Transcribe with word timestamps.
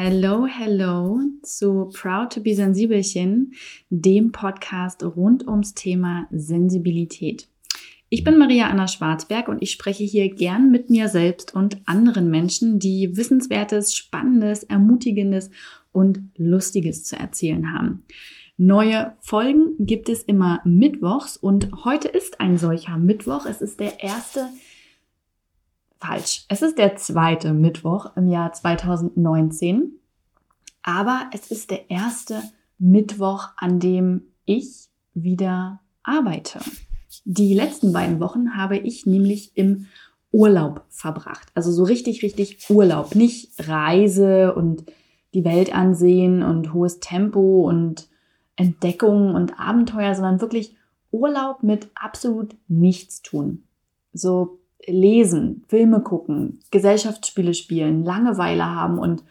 Hello, 0.00 0.46
hello 0.46 1.18
zu 1.42 1.90
Proud 1.92 2.32
to 2.32 2.40
be 2.40 2.54
Sensibelchen, 2.54 3.54
dem 3.90 4.30
Podcast 4.30 5.02
rund 5.02 5.48
ums 5.48 5.74
Thema 5.74 6.28
Sensibilität. 6.30 7.48
Ich 8.08 8.22
bin 8.22 8.38
Maria 8.38 8.68
Anna 8.68 8.86
Schwarzberg 8.86 9.48
und 9.48 9.60
ich 9.60 9.72
spreche 9.72 10.04
hier 10.04 10.32
gern 10.32 10.70
mit 10.70 10.88
mir 10.88 11.08
selbst 11.08 11.52
und 11.52 11.78
anderen 11.86 12.30
Menschen, 12.30 12.78
die 12.78 13.16
Wissenswertes, 13.16 13.96
Spannendes, 13.96 14.62
Ermutigendes 14.62 15.50
und 15.90 16.20
Lustiges 16.36 17.02
zu 17.02 17.16
erzählen 17.16 17.72
haben. 17.72 18.04
Neue 18.56 19.16
Folgen 19.18 19.84
gibt 19.84 20.08
es 20.08 20.22
immer 20.22 20.60
mittwochs 20.64 21.36
und 21.36 21.84
heute 21.84 22.06
ist 22.06 22.40
ein 22.40 22.56
solcher 22.56 22.98
Mittwoch. 22.98 23.46
Es 23.46 23.60
ist 23.60 23.80
der 23.80 24.00
erste 24.00 24.46
falsch. 25.98 26.44
Es 26.48 26.62
ist 26.62 26.78
der 26.78 26.96
zweite 26.96 27.52
Mittwoch 27.52 28.16
im 28.16 28.28
Jahr 28.28 28.52
2019, 28.52 29.92
aber 30.82 31.28
es 31.32 31.50
ist 31.50 31.70
der 31.70 31.90
erste 31.90 32.42
Mittwoch, 32.78 33.48
an 33.56 33.80
dem 33.80 34.22
ich 34.44 34.88
wieder 35.14 35.80
arbeite. 36.02 36.60
Die 37.24 37.54
letzten 37.54 37.92
beiden 37.92 38.20
Wochen 38.20 38.56
habe 38.56 38.78
ich 38.78 39.04
nämlich 39.04 39.56
im 39.56 39.86
Urlaub 40.30 40.84
verbracht. 40.88 41.48
Also 41.54 41.72
so 41.72 41.84
richtig, 41.84 42.22
richtig 42.22 42.68
Urlaub. 42.70 43.14
Nicht 43.14 43.68
Reise 43.68 44.54
und 44.54 44.84
die 45.34 45.44
Welt 45.44 45.74
ansehen 45.74 46.42
und 46.42 46.72
hohes 46.72 47.00
Tempo 47.00 47.68
und 47.68 48.08
Entdeckung 48.56 49.34
und 49.34 49.58
Abenteuer, 49.58 50.14
sondern 50.14 50.40
wirklich 50.40 50.76
Urlaub 51.10 51.62
mit 51.62 51.88
absolut 51.94 52.56
nichts 52.66 53.22
tun. 53.22 53.64
So 54.12 54.58
lesen, 54.86 55.64
Filme 55.68 56.00
gucken, 56.00 56.60
Gesellschaftsspiele 56.70 57.54
spielen, 57.54 58.04
Langeweile 58.04 58.64
haben 58.64 58.98
und 58.98 59.24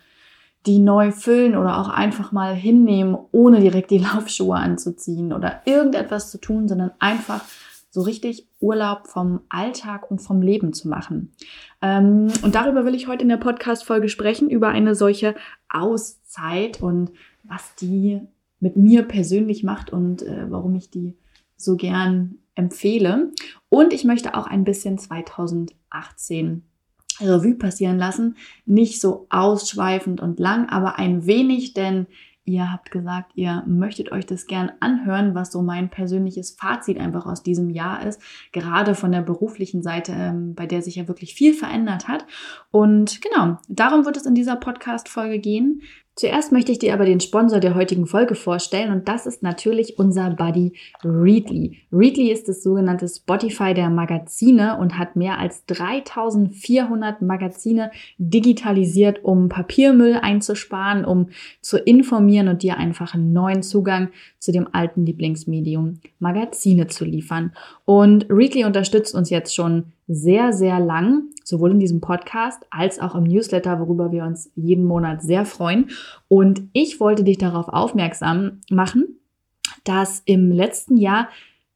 die 0.65 0.79
neu 0.79 1.11
füllen 1.11 1.55
oder 1.55 1.79
auch 1.79 1.89
einfach 1.89 2.31
mal 2.31 2.53
hinnehmen, 2.53 3.17
ohne 3.31 3.59
direkt 3.59 3.91
die 3.91 3.97
Laufschuhe 4.13 4.55
anzuziehen 4.55 5.33
oder 5.33 5.61
irgendetwas 5.65 6.31
zu 6.31 6.39
tun, 6.39 6.67
sondern 6.67 6.91
einfach 6.99 7.43
so 7.89 8.01
richtig 8.01 8.47
Urlaub 8.59 9.07
vom 9.07 9.41
Alltag 9.49 10.11
und 10.11 10.19
vom 10.19 10.41
Leben 10.41 10.73
zu 10.73 10.87
machen. 10.87 11.31
Ähm, 11.81 12.27
und 12.43 12.53
darüber 12.53 12.85
will 12.85 12.93
ich 12.93 13.07
heute 13.07 13.23
in 13.23 13.29
der 13.29 13.37
Podcast-Folge 13.37 14.09
sprechen, 14.09 14.49
über 14.49 14.67
eine 14.67 14.93
solche 14.93 15.35
Auszeit 15.69 16.81
und 16.81 17.11
was 17.43 17.75
die 17.75 18.21
mit 18.59 18.75
mir 18.75 19.03
persönlich 19.03 19.63
macht 19.63 19.91
und 19.91 20.21
äh, 20.21 20.45
warum 20.49 20.75
ich 20.75 20.89
die 20.89 21.15
so 21.55 21.75
gern 21.75 22.35
empfehle. 22.57 23.31
Und 23.69 23.93
ich 23.93 24.03
möchte 24.03 24.35
auch 24.35 24.47
ein 24.47 24.63
bisschen 24.63 24.97
2018 24.97 26.63
Revue 27.19 27.55
passieren 27.55 27.97
lassen. 27.97 28.35
Nicht 28.65 29.01
so 29.01 29.27
ausschweifend 29.29 30.21
und 30.21 30.39
lang, 30.39 30.69
aber 30.69 30.99
ein 30.99 31.25
wenig, 31.25 31.73
denn 31.73 32.07
ihr 32.47 32.71
habt 32.71 32.91
gesagt, 32.91 33.31
ihr 33.35 33.63
möchtet 33.67 34.11
euch 34.11 34.25
das 34.25 34.47
gern 34.47 34.71
anhören, 34.79 35.35
was 35.35 35.51
so 35.51 35.61
mein 35.61 35.89
persönliches 35.89 36.51
Fazit 36.51 36.97
einfach 36.97 37.25
aus 37.25 37.43
diesem 37.43 37.69
Jahr 37.69 38.05
ist. 38.05 38.21
Gerade 38.53 38.95
von 38.95 39.11
der 39.11 39.21
beruflichen 39.21 39.83
Seite, 39.83 40.13
ähm, 40.13 40.55
bei 40.55 40.65
der 40.65 40.81
sich 40.81 40.95
ja 40.95 41.09
wirklich 41.09 41.33
viel 41.33 41.53
verändert 41.53 42.07
hat. 42.07 42.25
Und 42.71 43.21
genau, 43.21 43.57
darum 43.67 44.05
wird 44.05 44.15
es 44.15 44.25
in 44.25 44.33
dieser 44.33 44.55
Podcast-Folge 44.55 45.39
gehen. 45.39 45.81
Zuerst 46.17 46.51
möchte 46.51 46.71
ich 46.71 46.79
dir 46.79 46.95
aber 46.95 47.05
den 47.05 47.19
Sponsor 47.19 47.59
der 47.59 47.75
heutigen 47.75 48.07
Folge 48.07 48.33
vorstellen 48.33 48.91
und 48.91 49.07
das 49.07 49.27
ist 49.27 49.43
natürlich 49.43 49.99
unser 49.99 50.31
Buddy 50.31 50.73
Readly. 51.03 51.77
Readly 51.91 52.31
ist 52.31 52.49
das 52.49 52.63
sogenannte 52.63 53.07
Spotify 53.07 53.75
der 53.75 53.91
Magazine 53.91 54.79
und 54.79 54.97
hat 54.97 55.15
mehr 55.15 55.37
als 55.37 55.63
3400 55.67 57.21
Magazine 57.21 57.91
digitalisiert, 58.17 59.23
um 59.23 59.47
Papiermüll 59.47 60.15
einzusparen, 60.19 61.05
um 61.05 61.29
zu 61.61 61.77
informieren 61.77 62.47
und 62.47 62.63
dir 62.63 62.77
einfach 62.77 63.13
einen 63.13 63.31
neuen 63.31 63.61
Zugang 63.61 64.09
zu 64.47 64.53
dem 64.53 64.69
alten 64.71 65.05
Lieblingsmedium 65.05 65.99
Magazine 66.19 66.87
zu 66.87 67.03
liefern. 67.03 67.51
Und 67.83 68.27
Readly 68.29 68.63
unterstützt 68.63 69.13
uns 69.13 69.29
jetzt 69.29 69.53
schon 69.53 69.91
sehr, 70.07 70.53
sehr 70.53 70.79
lang, 70.79 71.23
sowohl 71.43 71.71
in 71.71 71.81
diesem 71.81 71.99
Podcast 71.99 72.65
als 72.69 73.01
auch 73.01 73.13
im 73.13 73.25
Newsletter, 73.25 73.77
worüber 73.81 74.13
wir 74.13 74.23
uns 74.23 74.49
jeden 74.55 74.85
Monat 74.85 75.21
sehr 75.21 75.43
freuen. 75.43 75.89
Und 76.29 76.61
ich 76.71 77.01
wollte 77.01 77.25
dich 77.25 77.37
darauf 77.37 77.67
aufmerksam 77.67 78.61
machen, 78.69 79.19
dass 79.83 80.21
im 80.23 80.49
letzten 80.49 80.95
Jahr 80.95 81.27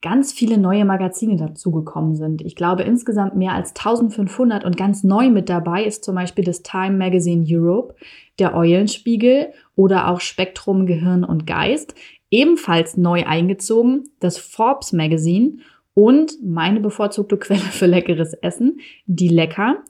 ganz 0.02 0.32
viele 0.32 0.58
neue 0.58 0.86
Magazine 0.86 1.36
dazugekommen 1.36 2.16
sind. 2.16 2.42
Ich 2.42 2.56
glaube 2.56 2.84
insgesamt 2.84 3.36
mehr 3.36 3.52
als 3.52 3.76
1500 3.76 4.64
und 4.64 4.78
ganz 4.78 5.04
neu 5.04 5.30
mit 5.30 5.50
dabei 5.50 5.84
ist 5.84 6.06
zum 6.06 6.16
Beispiel 6.16 6.46
das 6.46 6.64
Time 6.64 6.98
Magazine 6.98 7.46
Europe, 7.46 7.96
der 8.40 8.56
Eulenspiegel 8.56 9.52
oder 9.76 10.08
auch 10.08 10.22
Spektrum 10.22 10.86
Gehirn 10.86 11.26
und 11.26 11.46
Geist. 11.46 11.96
Ebenfalls 12.32 12.98
neu 12.98 13.26
eingezogen 13.26 14.06
das 14.20 14.38
Forbes 14.38 14.94
Magazine 14.94 15.58
und 15.94 16.34
meine 16.42 16.80
bevorzugte 16.80 17.38
Quelle 17.38 17.60
für 17.60 17.86
leckeres 17.86 18.34
Essen, 18.34 18.80
die 19.06 19.28
Lecker 19.28 19.84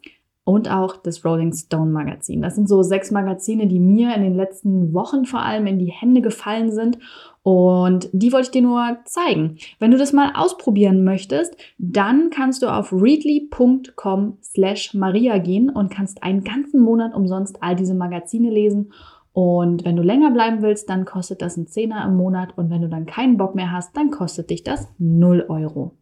und 0.43 0.71
auch 0.71 0.97
das 0.97 1.23
Rolling 1.23 1.53
Stone 1.53 1.91
Magazin. 1.91 2.41
Das 2.41 2.55
sind 2.55 2.67
so 2.67 2.81
sechs 2.81 3.11
Magazine, 3.11 3.67
die 3.67 3.79
mir 3.79 4.15
in 4.15 4.23
den 4.23 4.35
letzten 4.35 4.91
Wochen 4.93 5.25
vor 5.25 5.43
allem 5.43 5.67
in 5.67 5.77
die 5.77 5.91
Hände 5.91 6.21
gefallen 6.21 6.71
sind 6.71 6.97
und 7.43 8.09
die 8.11 8.33
wollte 8.33 8.47
ich 8.47 8.51
dir 8.51 8.61
nur 8.61 8.97
zeigen. 9.05 9.57
Wenn 9.79 9.91
du 9.91 9.97
das 9.97 10.13
mal 10.13 10.33
ausprobieren 10.35 11.03
möchtest, 11.03 11.55
dann 11.77 12.29
kannst 12.31 12.63
du 12.63 12.67
auf 12.67 12.91
readly.com 12.91 14.37
slash 14.43 14.93
Maria 14.93 15.37
gehen 15.37 15.69
und 15.69 15.91
kannst 15.91 16.23
einen 16.23 16.43
ganzen 16.43 16.81
Monat 16.81 17.13
umsonst 17.13 17.61
all 17.61 17.75
diese 17.75 17.95
Magazine 17.95 18.49
lesen 18.49 18.91
und 19.33 19.85
wenn 19.85 19.95
du 19.95 20.03
länger 20.03 20.31
bleiben 20.31 20.61
willst, 20.61 20.89
dann 20.89 21.05
kostet 21.05 21.41
das 21.41 21.55
ein 21.55 21.67
Zehner 21.67 22.05
im 22.05 22.15
Monat. 22.15 22.57
Und 22.57 22.69
wenn 22.69 22.81
du 22.81 22.89
dann 22.89 23.05
keinen 23.05 23.37
Bock 23.37 23.55
mehr 23.55 23.71
hast, 23.71 23.95
dann 23.95 24.11
kostet 24.11 24.49
dich 24.49 24.63
das 24.63 24.87
0 24.97 25.45
Euro. 25.47 25.95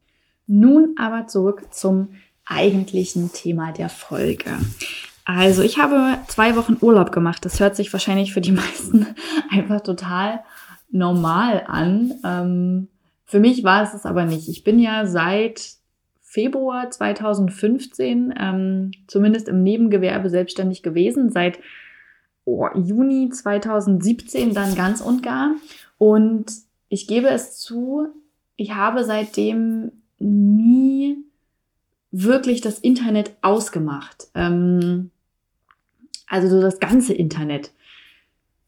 Nun 0.47 0.95
aber 0.97 1.27
zurück 1.27 1.67
zum 1.71 2.09
eigentlichen 2.45 3.31
Thema 3.31 3.71
der 3.71 3.89
Folge. 3.89 4.49
Also 5.25 5.61
ich 5.61 5.77
habe 5.77 6.17
zwei 6.27 6.55
Wochen 6.55 6.77
Urlaub 6.81 7.11
gemacht. 7.11 7.45
Das 7.45 7.59
hört 7.59 7.75
sich 7.75 7.93
wahrscheinlich 7.93 8.33
für 8.33 8.41
die 8.41 8.51
meisten 8.53 9.05
einfach 9.51 9.81
total 9.81 10.39
normal 10.89 11.65
an. 11.67 12.13
Ähm, 12.25 12.87
für 13.25 13.39
mich 13.39 13.63
war 13.63 13.83
es 13.83 13.93
es 13.93 14.07
aber 14.07 14.25
nicht. 14.25 14.49
Ich 14.49 14.63
bin 14.63 14.79
ja 14.79 15.05
seit 15.05 15.73
Februar 16.23 16.89
2015 16.89 18.33
ähm, 18.39 18.91
zumindest 19.05 19.47
im 19.47 19.61
Nebengewerbe 19.61 20.31
selbstständig 20.31 20.81
gewesen. 20.81 21.29
Seit 21.29 21.59
oh, 22.49 22.67
Juni 22.75 23.29
2017 23.29 24.53
dann 24.53 24.75
ganz 24.75 25.01
und 25.01 25.23
gar. 25.23 25.55
Und 25.97 26.51
ich 26.87 27.07
gebe 27.07 27.27
es 27.29 27.57
zu, 27.59 28.07
ich 28.55 28.73
habe 28.73 29.03
seitdem 29.03 29.91
nie 30.17 31.17
wirklich 32.11 32.61
das 32.61 32.79
Internet 32.79 33.35
ausgemacht. 33.41 34.27
Ähm, 34.33 35.11
also 36.27 36.49
so 36.49 36.61
das 36.61 36.79
ganze 36.79 37.13
Internet. 37.13 37.71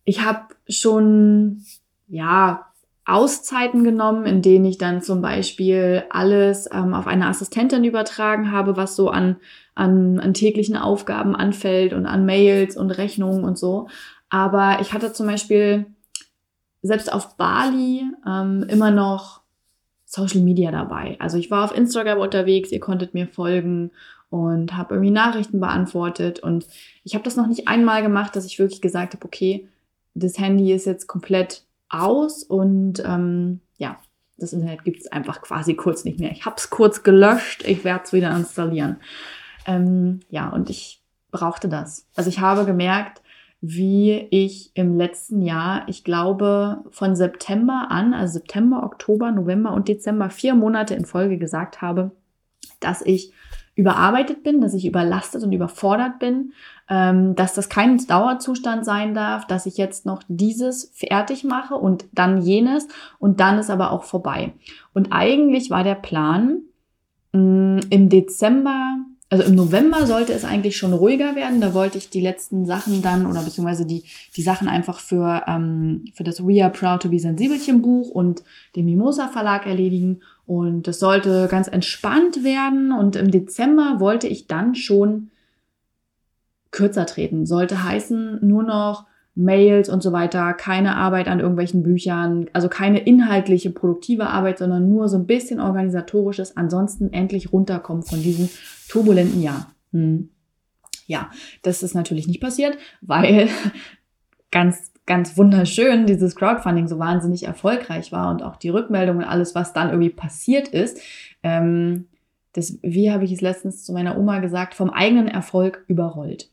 Ich 0.03 0.23
habe 0.23 0.53
schon, 0.67 1.63
ja, 2.07 2.70
Auszeiten 3.05 3.83
genommen, 3.83 4.25
in 4.25 4.41
denen 4.41 4.65
ich 4.65 4.77
dann 4.77 5.01
zum 5.01 5.21
Beispiel 5.21 6.03
alles 6.09 6.69
ähm, 6.71 6.93
auf 6.93 7.07
eine 7.07 7.27
Assistentin 7.27 7.83
übertragen 7.83 8.51
habe, 8.51 8.77
was 8.77 8.95
so 8.95 9.09
an, 9.09 9.37
an, 9.73 10.19
an 10.19 10.33
täglichen 10.33 10.77
Aufgaben 10.77 11.35
anfällt 11.35 11.93
und 11.93 12.05
an 12.05 12.25
Mails 12.25 12.77
und 12.77 12.91
Rechnungen 12.91 13.43
und 13.43 13.57
so. 13.57 13.87
Aber 14.29 14.77
ich 14.81 14.93
hatte 14.93 15.13
zum 15.13 15.27
Beispiel 15.27 15.87
selbst 16.83 17.11
auf 17.11 17.37
Bali 17.37 18.03
ähm, 18.27 18.65
immer 18.69 18.91
noch 18.91 19.41
Social 20.05 20.41
Media 20.41 20.71
dabei. 20.71 21.15
Also 21.19 21.37
ich 21.37 21.49
war 21.49 21.63
auf 21.63 21.75
Instagram 21.75 22.19
unterwegs, 22.19 22.71
ihr 22.71 22.79
konntet 22.79 23.13
mir 23.13 23.27
folgen 23.27 23.91
und 24.29 24.75
habe 24.77 24.95
irgendwie 24.95 25.11
Nachrichten 25.11 25.59
beantwortet. 25.59 26.39
Und 26.39 26.65
ich 27.03 27.15
habe 27.15 27.23
das 27.23 27.35
noch 27.35 27.47
nicht 27.47 27.67
einmal 27.67 28.01
gemacht, 28.01 28.35
dass 28.35 28.45
ich 28.45 28.59
wirklich 28.59 28.81
gesagt 28.81 29.13
habe, 29.13 29.25
okay, 29.25 29.67
das 30.13 30.37
Handy 30.37 30.71
ist 30.73 30.85
jetzt 30.85 31.07
komplett 31.07 31.63
aus 31.91 32.43
und 32.43 33.01
ähm, 33.05 33.61
ja, 33.77 33.99
das 34.37 34.53
Internet 34.53 34.83
gibt 34.83 35.01
es 35.01 35.11
einfach 35.11 35.41
quasi 35.41 35.75
kurz 35.75 36.03
nicht 36.03 36.19
mehr. 36.19 36.31
Ich 36.31 36.45
habe 36.45 36.55
es 36.57 36.69
kurz 36.69 37.03
gelöscht, 37.03 37.63
ich 37.65 37.83
werde 37.83 38.03
es 38.05 38.13
wieder 38.13 38.35
installieren. 38.35 38.97
Ähm, 39.67 40.21
ja, 40.29 40.49
und 40.49 40.69
ich 40.69 41.01
brauchte 41.31 41.69
das. 41.69 42.07
Also 42.15 42.29
ich 42.29 42.39
habe 42.39 42.65
gemerkt, 42.65 43.21
wie 43.61 44.27
ich 44.31 44.71
im 44.73 44.97
letzten 44.97 45.43
Jahr, 45.43 45.83
ich 45.87 46.03
glaube, 46.03 46.83
von 46.89 47.15
September 47.15 47.87
an, 47.89 48.13
also 48.15 48.33
September, 48.33 48.83
Oktober, 48.83 49.31
November 49.31 49.71
und 49.71 49.87
Dezember, 49.87 50.31
vier 50.31 50.55
Monate 50.55 50.95
in 50.95 51.05
Folge 51.05 51.37
gesagt 51.37 51.81
habe, 51.81 52.11
dass 52.79 53.03
ich 53.03 53.33
überarbeitet 53.75 54.43
bin, 54.43 54.61
dass 54.61 54.73
ich 54.73 54.85
überlastet 54.85 55.43
und 55.43 55.51
überfordert 55.51 56.19
bin, 56.19 56.53
dass 56.91 57.53
das 57.53 57.69
kein 57.69 58.05
Dauerzustand 58.05 58.83
sein 58.83 59.13
darf, 59.13 59.47
dass 59.47 59.65
ich 59.65 59.77
jetzt 59.77 60.05
noch 60.05 60.23
dieses 60.27 60.91
fertig 60.93 61.45
mache 61.45 61.75
und 61.75 62.05
dann 62.11 62.41
jenes 62.41 62.87
und 63.17 63.39
dann 63.39 63.59
ist 63.59 63.69
aber 63.69 63.91
auch 63.91 64.03
vorbei. 64.03 64.51
Und 64.93 65.07
eigentlich 65.11 65.69
war 65.69 65.85
der 65.85 65.95
Plan, 65.95 66.63
mm, 67.31 67.79
im 67.89 68.09
Dezember 68.09 68.97
also 69.31 69.45
im 69.45 69.55
November 69.55 70.05
sollte 70.05 70.33
es 70.33 70.43
eigentlich 70.43 70.75
schon 70.75 70.91
ruhiger 70.91 71.37
werden. 71.37 71.61
Da 71.61 71.73
wollte 71.73 71.97
ich 71.97 72.09
die 72.09 72.19
letzten 72.19 72.65
Sachen 72.65 73.01
dann 73.01 73.25
oder 73.25 73.41
beziehungsweise 73.41 73.85
die, 73.85 74.03
die 74.35 74.41
Sachen 74.41 74.67
einfach 74.67 74.99
für, 74.99 75.43
ähm, 75.47 76.03
für 76.13 76.25
das 76.25 76.45
We 76.45 76.61
Are 76.61 76.69
Proud 76.69 77.03
to 77.03 77.09
Be 77.09 77.17
Sensibelchen 77.17 77.81
Buch 77.81 78.09
und 78.09 78.43
den 78.75 78.83
Mimosa 78.83 79.29
Verlag 79.29 79.65
erledigen. 79.65 80.19
Und 80.45 80.85
das 80.85 80.99
sollte 80.99 81.47
ganz 81.49 81.69
entspannt 81.69 82.43
werden. 82.43 82.91
Und 82.91 83.15
im 83.15 83.31
Dezember 83.31 84.01
wollte 84.01 84.27
ich 84.27 84.47
dann 84.47 84.75
schon 84.75 85.30
kürzer 86.71 87.05
treten. 87.05 87.45
Sollte 87.45 87.83
heißen, 87.83 88.39
nur 88.41 88.63
noch 88.63 89.05
Mails 89.33 89.87
und 89.87 90.03
so 90.03 90.11
weiter, 90.11 90.53
keine 90.53 90.97
Arbeit 90.97 91.27
an 91.27 91.39
irgendwelchen 91.39 91.83
Büchern, 91.83 92.49
also 92.53 92.67
keine 92.67 92.99
inhaltliche, 92.99 93.69
produktive 93.69 94.27
Arbeit, 94.27 94.57
sondern 94.57 94.89
nur 94.89 95.07
so 95.07 95.17
ein 95.17 95.25
bisschen 95.25 95.61
organisatorisches, 95.61 96.57
ansonsten 96.57 97.13
endlich 97.13 97.53
runterkommen 97.53 98.03
von 98.03 98.21
diesem 98.21 98.49
turbulenten 98.89 99.41
Jahr. 99.41 99.71
Hm. 99.93 100.29
Ja, 101.07 101.31
das 101.61 101.81
ist 101.81 101.95
natürlich 101.95 102.27
nicht 102.27 102.41
passiert, 102.41 102.77
weil 103.01 103.47
ganz, 104.51 104.91
ganz 105.05 105.37
wunderschön 105.37 106.05
dieses 106.05 106.35
Crowdfunding 106.35 106.89
so 106.89 106.99
wahnsinnig 106.99 107.43
erfolgreich 107.43 108.11
war 108.11 108.31
und 108.31 108.43
auch 108.43 108.57
die 108.57 108.69
Rückmeldungen, 108.69 109.23
alles, 109.23 109.55
was 109.55 109.71
dann 109.71 109.89
irgendwie 109.89 110.09
passiert 110.09 110.67
ist. 110.67 110.99
Ähm, 111.41 112.07
das, 112.53 112.77
wie 112.81 113.11
habe 113.11 113.23
ich 113.23 113.31
es 113.31 113.39
letztens 113.39 113.85
zu 113.85 113.93
meiner 113.93 114.17
Oma 114.17 114.39
gesagt, 114.39 114.73
vom 114.73 114.89
eigenen 114.89 115.29
Erfolg 115.29 115.85
überrollt. 115.87 116.50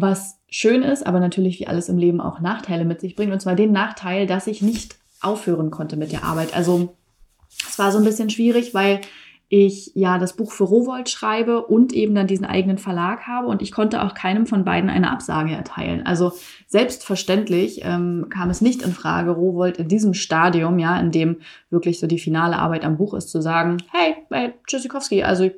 Was 0.00 0.38
schön 0.48 0.82
ist, 0.82 1.06
aber 1.06 1.18
natürlich 1.18 1.58
wie 1.58 1.66
alles 1.66 1.88
im 1.88 1.98
Leben 1.98 2.20
auch 2.20 2.40
Nachteile 2.40 2.84
mit 2.84 3.00
sich 3.00 3.16
bringt. 3.16 3.32
Und 3.32 3.40
zwar 3.40 3.56
den 3.56 3.72
Nachteil, 3.72 4.26
dass 4.26 4.46
ich 4.46 4.62
nicht 4.62 4.96
aufhören 5.20 5.70
konnte 5.70 5.96
mit 5.96 6.12
der 6.12 6.24
Arbeit. 6.24 6.54
Also 6.54 6.94
es 7.68 7.78
war 7.78 7.90
so 7.90 7.98
ein 7.98 8.04
bisschen 8.04 8.30
schwierig, 8.30 8.74
weil 8.74 9.00
ich 9.50 9.92
ja 9.94 10.18
das 10.18 10.36
Buch 10.36 10.52
für 10.52 10.64
Rowold 10.64 11.08
schreibe 11.08 11.64
und 11.64 11.94
eben 11.94 12.14
dann 12.14 12.26
diesen 12.26 12.44
eigenen 12.44 12.76
Verlag 12.76 13.22
habe 13.22 13.48
und 13.48 13.62
ich 13.62 13.72
konnte 13.72 14.02
auch 14.02 14.12
keinem 14.12 14.46
von 14.46 14.64
beiden 14.64 14.90
eine 14.90 15.10
Absage 15.10 15.52
erteilen. 15.52 16.04
Also 16.04 16.32
selbstverständlich 16.66 17.80
ähm, 17.82 18.26
kam 18.28 18.50
es 18.50 18.60
nicht 18.60 18.82
in 18.82 18.92
Frage, 18.92 19.30
Rowold 19.30 19.78
in 19.78 19.88
diesem 19.88 20.12
Stadium, 20.12 20.78
ja, 20.78 21.00
in 21.00 21.12
dem 21.12 21.38
wirklich 21.70 21.98
so 21.98 22.06
die 22.06 22.18
finale 22.18 22.56
Arbeit 22.56 22.84
am 22.84 22.98
Buch 22.98 23.14
ist, 23.14 23.30
zu 23.30 23.40
sagen, 23.40 23.78
hey, 23.90 24.16
hey 24.30 24.52
Tschüssikowski, 24.66 25.22
also 25.22 25.50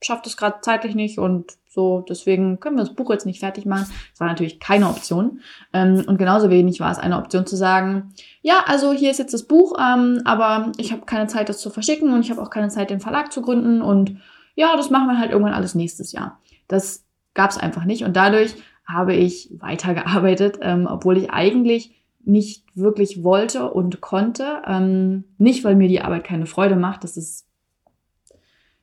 ich 0.00 0.06
schaffe 0.06 0.22
das 0.24 0.36
gerade 0.36 0.58
zeitlich 0.62 0.94
nicht 0.94 1.18
und 1.18 1.52
so, 1.68 2.04
deswegen 2.08 2.60
können 2.60 2.76
wir 2.76 2.84
das 2.84 2.94
Buch 2.94 3.10
jetzt 3.10 3.26
nicht 3.26 3.40
fertig 3.40 3.66
machen. 3.66 3.86
Das 4.10 4.20
war 4.20 4.28
natürlich 4.28 4.58
keine 4.58 4.88
Option. 4.88 5.40
Ähm, 5.72 6.04
und 6.06 6.18
genauso 6.18 6.50
wenig 6.50 6.80
war 6.80 6.90
es 6.90 6.98
eine 6.98 7.18
Option 7.18 7.46
zu 7.46 7.56
sagen, 7.56 8.12
ja, 8.42 8.64
also 8.66 8.92
hier 8.92 9.10
ist 9.10 9.18
jetzt 9.18 9.34
das 9.34 9.44
Buch, 9.44 9.76
ähm, 9.78 10.22
aber 10.24 10.72
ich 10.78 10.92
habe 10.92 11.04
keine 11.04 11.26
Zeit, 11.26 11.48
das 11.48 11.60
zu 11.60 11.70
verschicken 11.70 12.12
und 12.12 12.20
ich 12.20 12.30
habe 12.30 12.42
auch 12.42 12.50
keine 12.50 12.68
Zeit, 12.68 12.90
den 12.90 13.00
Verlag 13.00 13.32
zu 13.32 13.42
gründen 13.42 13.82
und 13.82 14.16
ja, 14.54 14.76
das 14.76 14.90
machen 14.90 15.06
wir 15.08 15.18
halt 15.18 15.30
irgendwann 15.30 15.54
alles 15.54 15.74
nächstes 15.74 16.12
Jahr. 16.12 16.40
Das 16.66 17.04
gab 17.34 17.50
es 17.50 17.58
einfach 17.58 17.84
nicht 17.84 18.04
und 18.04 18.16
dadurch 18.16 18.54
habe 18.84 19.14
ich 19.14 19.50
weitergearbeitet, 19.58 20.58
ähm, 20.62 20.88
obwohl 20.90 21.18
ich 21.18 21.30
eigentlich 21.30 21.94
nicht 22.24 22.64
wirklich 22.74 23.22
wollte 23.22 23.70
und 23.70 24.00
konnte. 24.00 24.62
Ähm, 24.66 25.24
nicht, 25.38 25.64
weil 25.64 25.76
mir 25.76 25.88
die 25.88 26.00
Arbeit 26.00 26.24
keine 26.24 26.46
Freude 26.46 26.76
macht, 26.76 27.04
das 27.04 27.16
ist 27.16 27.47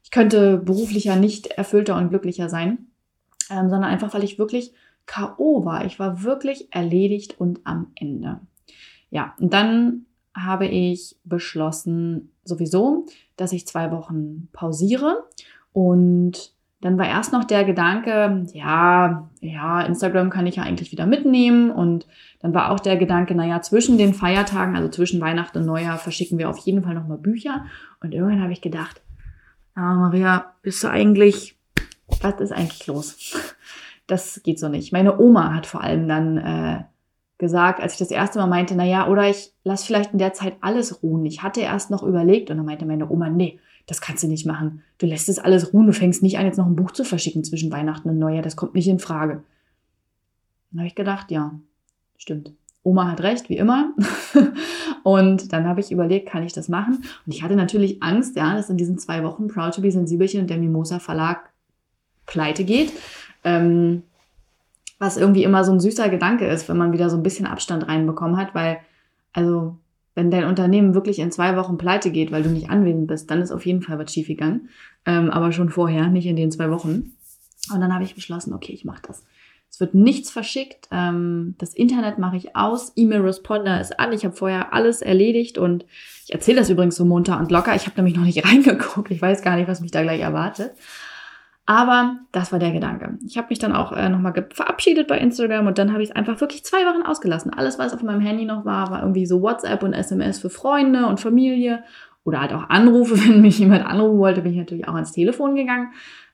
ich 0.06 0.12
könnte 0.12 0.58
beruflicher 0.58 1.16
nicht 1.16 1.48
erfüllter 1.48 1.98
und 1.98 2.10
glücklicher 2.10 2.48
sein, 2.48 2.78
ähm, 3.50 3.72
sondern 3.72 3.86
einfach, 3.86 4.14
weil 4.14 4.24
ich 4.24 4.38
wirklich 4.38 4.72
K.O. 5.08 5.66
war. 5.66 5.84
Ich 5.84 5.98
war 5.98 6.22
wirklich 6.22 6.72
erledigt 6.72 7.40
und 7.40 7.62
am 7.64 7.88
Ende. 7.96 8.40
Ja, 9.10 9.34
und 9.40 9.52
dann 9.52 10.06
habe 10.36 10.68
ich 10.68 11.18
beschlossen, 11.24 12.32
sowieso, 12.44 13.08
dass 13.36 13.52
ich 13.52 13.66
zwei 13.66 13.92
Wochen 13.92 14.48
pausiere 14.54 15.24
und 15.74 16.54
dann 16.82 17.00
war 17.00 17.08
erst 17.08 17.34
noch 17.34 17.46
der 17.46 17.64
Gedanke, 17.64 18.46
ja, 18.54 19.28
ja, 19.40 19.82
Instagram 19.82 20.30
kann 20.30 20.46
ich 20.46 20.58
ja 20.58 20.64
eigentlich 20.64 20.92
wieder 20.92 21.08
mitnehmen. 21.08 21.72
Und 21.72 22.06
dann 22.42 22.54
war 22.54 22.70
auch 22.70 22.80
der 22.80 22.96
Gedanke, 22.96 23.34
naja, 23.34 23.60
zwischen 23.64 23.98
den 23.98 24.14
Feiertagen, 24.14 24.76
also 24.76 24.90
zwischen 24.90 25.20
Weihnachten 25.20 25.58
und 25.58 25.66
Neujahr, 25.66 25.98
verschicken 25.98 26.38
wir 26.38 26.48
auf 26.48 26.60
jeden 26.60 26.84
Fall 26.84 26.94
nochmal 26.94 27.18
Bücher. 27.18 27.66
Und 28.02 28.14
irgendwann 28.14 28.44
habe 28.44 28.54
ich 28.54 28.62
gedacht, 28.62 29.02
ah, 29.76 29.94
Maria, 29.96 30.54
bist 30.62 30.84
du 30.84 30.90
eigentlich, 30.90 31.58
was 32.22 32.40
ist 32.40 32.52
eigentlich 32.52 32.88
los? 32.88 33.36
Das 34.08 34.42
geht 34.44 34.60
so 34.60 34.70
nicht. 34.70 34.94
Meine 34.94 35.20
Oma 35.20 35.54
hat 35.54 35.66
vor 35.66 35.82
allem 35.82 36.08
dann 36.08 36.38
äh, 36.38 36.84
gesagt, 37.38 37.82
als 37.82 37.94
ich 37.94 38.00
das 38.00 38.12
erste 38.12 38.38
Mal 38.38 38.48
meinte, 38.48 38.76
na 38.76 38.86
ja, 38.86 39.08
oder 39.08 39.28
ich 39.30 39.52
lass 39.64 39.84
vielleicht 39.84 40.14
in 40.14 40.20
der 40.20 40.34
Zeit 40.34 40.58
alles 40.62 41.02
ruhen. 41.02 41.26
Ich 41.26 41.42
hatte 41.42 41.62
erst 41.62 41.90
noch 41.90 42.04
überlegt 42.04 42.52
und 42.52 42.58
dann 42.58 42.66
meinte 42.66 42.86
meine 42.86 43.10
Oma, 43.10 43.30
nee, 43.30 43.60
das 43.88 44.02
kannst 44.02 44.24
du 44.24 44.28
nicht 44.28 44.46
machen. 44.46 44.84
Du 44.98 45.06
lässt 45.06 45.30
es 45.30 45.40
alles 45.40 45.74
ruhen, 45.74 45.88
du 45.88 45.94
fängst 45.94 46.24
nicht 46.24 46.38
an, 46.38 46.46
jetzt 46.46 46.58
noch 46.58 46.66
ein 46.66 46.76
Buch 46.76 46.92
zu 46.92 47.04
verschicken 47.04 47.44
zwischen 47.44 47.72
Weihnachten 47.72 48.10
und 48.10 48.20
Neujahr. 48.20 48.44
Das 48.44 48.56
kommt 48.56 48.76
nicht 48.76 48.88
in 48.88 49.00
Frage. 49.00 49.44
Dann 50.72 50.80
habe 50.80 50.88
ich 50.88 50.96
gedacht, 50.96 51.32
ja, 51.32 51.60
stimmt. 52.18 52.52
Oma 52.84 53.12
hat 53.12 53.22
recht, 53.22 53.50
wie 53.50 53.58
immer. 53.58 53.94
und 55.06 55.54
dann 55.54 55.68
habe 55.68 55.82
ich 55.82 55.92
überlegt, 55.92 56.28
kann 56.28 56.42
ich 56.42 56.54
das 56.54 56.68
machen? 56.68 57.04
Und 57.28 57.32
ich 57.32 57.44
hatte 57.44 57.56
natürlich 57.56 58.02
Angst, 58.02 58.36
ja, 58.36 58.56
dass 58.56 58.72
in 58.72 58.78
diesen 58.78 58.98
zwei 58.98 59.24
Wochen 59.24 59.48
Proud 59.48 59.76
to 59.76 59.84
be 59.84 59.92
Sensibelchen 59.92 60.42
und 60.42 60.50
der 60.50 60.58
Mimosa 60.58 60.98
Verlag 60.98 61.52
pleite 62.26 62.64
geht. 62.64 62.92
Ähm, 63.44 64.02
was 64.98 65.18
irgendwie 65.18 65.44
immer 65.44 65.64
so 65.64 65.72
ein 65.74 65.80
süßer 65.80 66.10
Gedanke 66.10 66.48
ist, 66.48 66.68
wenn 66.70 66.78
man 66.78 66.92
wieder 66.92 67.12
so 67.12 67.18
ein 67.18 67.22
bisschen 67.22 67.46
Abstand 67.46 67.88
reinbekommen 67.88 68.36
hat, 68.36 68.56
weil, 68.56 68.80
also, 69.32 69.78
wenn 70.16 70.32
dein 70.32 70.46
Unternehmen 70.46 70.96
wirklich 70.96 71.20
in 71.20 71.32
zwei 71.32 71.56
Wochen 71.56 71.78
pleite 71.78 72.10
geht, 72.10 72.32
weil 72.32 72.42
du 72.42 72.50
nicht 72.50 72.72
anwesend 72.72 73.06
bist, 73.06 73.30
dann 73.30 73.44
ist 73.44 73.52
auf 73.52 73.64
jeden 73.64 73.84
Fall 73.84 74.00
was 74.00 74.12
schiefgegangen. 74.12 74.70
Ähm, 75.06 75.30
aber 75.30 75.52
schon 75.52 75.70
vorher, 75.70 76.08
nicht 76.08 76.26
in 76.26 76.36
den 76.36 76.52
zwei 76.52 76.72
Wochen. 76.72 77.14
Und 77.72 77.80
dann 77.80 77.94
habe 77.94 78.06
ich 78.06 78.16
beschlossen, 78.16 78.56
okay, 78.56 78.74
ich 78.74 78.86
mache 78.86 79.04
das. 79.08 79.24
Es 79.76 79.82
wird 79.82 79.94
nichts 79.94 80.32
verschickt. 80.32 80.88
Ähm, 80.90 81.56
das 81.58 81.74
Internet 81.74 82.18
mache 82.18 82.38
ich 82.38 82.56
aus. 82.56 82.94
E-Mail-Responder 82.96 83.82
ist 83.82 84.00
an. 84.00 84.14
Ich 84.14 84.24
habe 84.24 84.34
vorher 84.34 84.74
alles 84.74 85.02
erledigt 85.02 85.58
und 85.58 85.86
ich 86.24 86.34
erzähle 86.34 86.60
das 86.60 86.70
übrigens 86.70 86.96
so 86.96 87.04
munter 87.04 87.38
und 87.38 87.52
locker. 87.52 87.76
Ich 87.76 87.86
habe 87.86 87.98
nämlich 87.98 88.16
noch 88.16 88.24
nicht 88.24 88.46
reingeguckt. 88.50 89.12
Ich 89.12 89.22
weiß 89.22 89.42
gar 89.42 89.58
nicht, 89.58 89.68
was 89.68 89.82
mich 89.82 89.92
da 89.92 90.02
gleich 90.02 90.22
erwartet. 90.22 90.72
Aber 91.66 92.16
das 92.32 92.54
war 92.54 92.60
der 92.60 92.72
Gedanke. 92.72 93.18
Ich 93.28 93.38
habe 93.38 93.48
mich 93.50 93.60
dann 93.60 93.74
auch 93.74 93.92
äh, 93.92 94.08
nochmal 94.08 94.48
verabschiedet 94.54 95.10
bei 95.10 95.18
Instagram 95.18 95.68
und 95.68 95.78
dann 95.78 95.92
habe 95.92 96.04
ich 96.04 96.12
es 96.12 96.16
einfach 96.16 96.40
wirklich 96.40 96.64
zwei 96.64 96.86
Wochen 96.86 97.06
ausgelassen. 97.06 97.52
Alles, 97.52 97.78
was 97.78 97.94
auf 97.94 98.02
meinem 98.02 98.22
Handy 98.22 98.46
noch 98.46 98.64
war, 98.64 98.92
war 98.92 99.02
irgendwie 99.02 99.26
so 99.26 99.42
WhatsApp 99.42 99.84
und 99.84 99.92
SMS 99.92 100.40
für 100.40 100.50
Freunde 100.50 101.06
und 101.08 101.20
Familie 101.20 101.84
oder 102.24 102.40
halt 102.40 102.54
auch 102.54 102.70
Anrufe. 102.70 103.18
Wenn 103.28 103.42
mich 103.42 103.60
jemand 103.60 103.86
anrufen 103.86 104.20
wollte, 104.20 104.42
bin 104.42 104.54
ich 104.54 104.58
natürlich 104.58 104.88
auch 104.88 104.94
ans 104.94 105.12
Telefon 105.12 105.54
gegangen. 105.54 105.92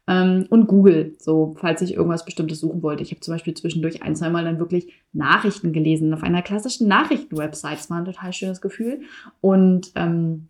Ähm, 0.08 0.46
und 0.50 0.68
Google, 0.68 1.16
so 1.20 1.56
falls 1.60 1.82
ich 1.82 1.94
irgendwas 1.94 2.26
Bestimmtes 2.26 2.60
suchen 2.60 2.82
wollte. 2.82 3.04
Ich 3.04 3.12
habe 3.12 3.22
zum 3.22 3.34
Beispiel 3.34 3.54
zwischendurch 3.54 4.04
ein, 4.04 4.16
zwei 4.16 4.30
Mal 4.30 4.44
dann 4.44 4.60
wirklich 4.60 4.92
Nachrichten 5.14 5.74
gelesen 5.74 6.14
auf 6.14 6.24
einer 6.24 6.42
klassischen 6.42 6.88
Nachrichtenwebsite. 6.88 7.76
Das 7.76 7.90
war 7.90 7.98
ein 7.98 8.06
total 8.06 8.34
schönes 8.34 8.62
Gefühl. 8.62 9.02
Und 9.42 9.92
ähm, 9.96 10.48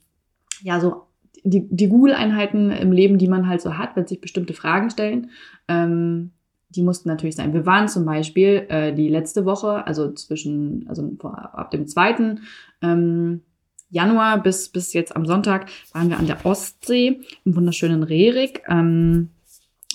ja, 0.62 0.80
so 0.80 1.04
die, 1.44 1.68
die 1.70 1.90
Google-Einheiten 1.90 2.72
im 2.72 2.92
Leben, 2.92 3.18
die 3.18 3.28
man 3.28 3.48
halt 3.48 3.62
so 3.62 3.78
hat, 3.78 3.96
wenn 3.96 4.08
sich 4.08 4.22
bestimmte 4.22 4.54
Fragen 4.54 4.90
stellen, 4.90 5.32
ähm, 5.68 6.32
die 6.70 6.84
mussten 6.84 7.10
natürlich 7.10 7.36
sein. 7.36 7.54
Wir 7.54 7.66
waren 7.66 7.88
zum 7.88 8.06
Beispiel 8.06 8.66
äh, 8.70 8.94
die 8.94 9.10
letzte 9.10 9.46
Woche, 9.46 9.86
also 9.86 10.12
zwischen, 10.14 10.86
also 10.88 11.12
vor, 11.20 11.38
ab 11.54 11.72
dem 11.72 11.88
zweiten 11.88 12.42
ähm, 12.82 13.42
Januar 13.90 14.42
bis, 14.42 14.70
bis 14.70 14.94
jetzt 14.94 15.16
am 15.16 15.26
Sonntag, 15.26 15.70
waren 15.92 16.10
wir 16.10 16.18
an 16.18 16.28
der 16.28 16.46
Ostsee 16.46 17.22
im 17.44 17.56
wunderschönen 17.56 18.04
Rerik. 18.04 18.64
Ähm, 18.70 19.32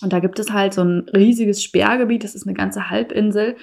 und 0.02 0.12
da 0.12 0.20
gibt 0.20 0.38
es 0.38 0.52
halt 0.52 0.74
so 0.74 0.82
ein 0.82 1.08
riesiges 1.14 1.62
Sperrgebiet, 1.62 2.24
das 2.24 2.34
ist 2.34 2.46
eine 2.46 2.54
ganze 2.54 2.90
Halbinsel, 2.90 3.56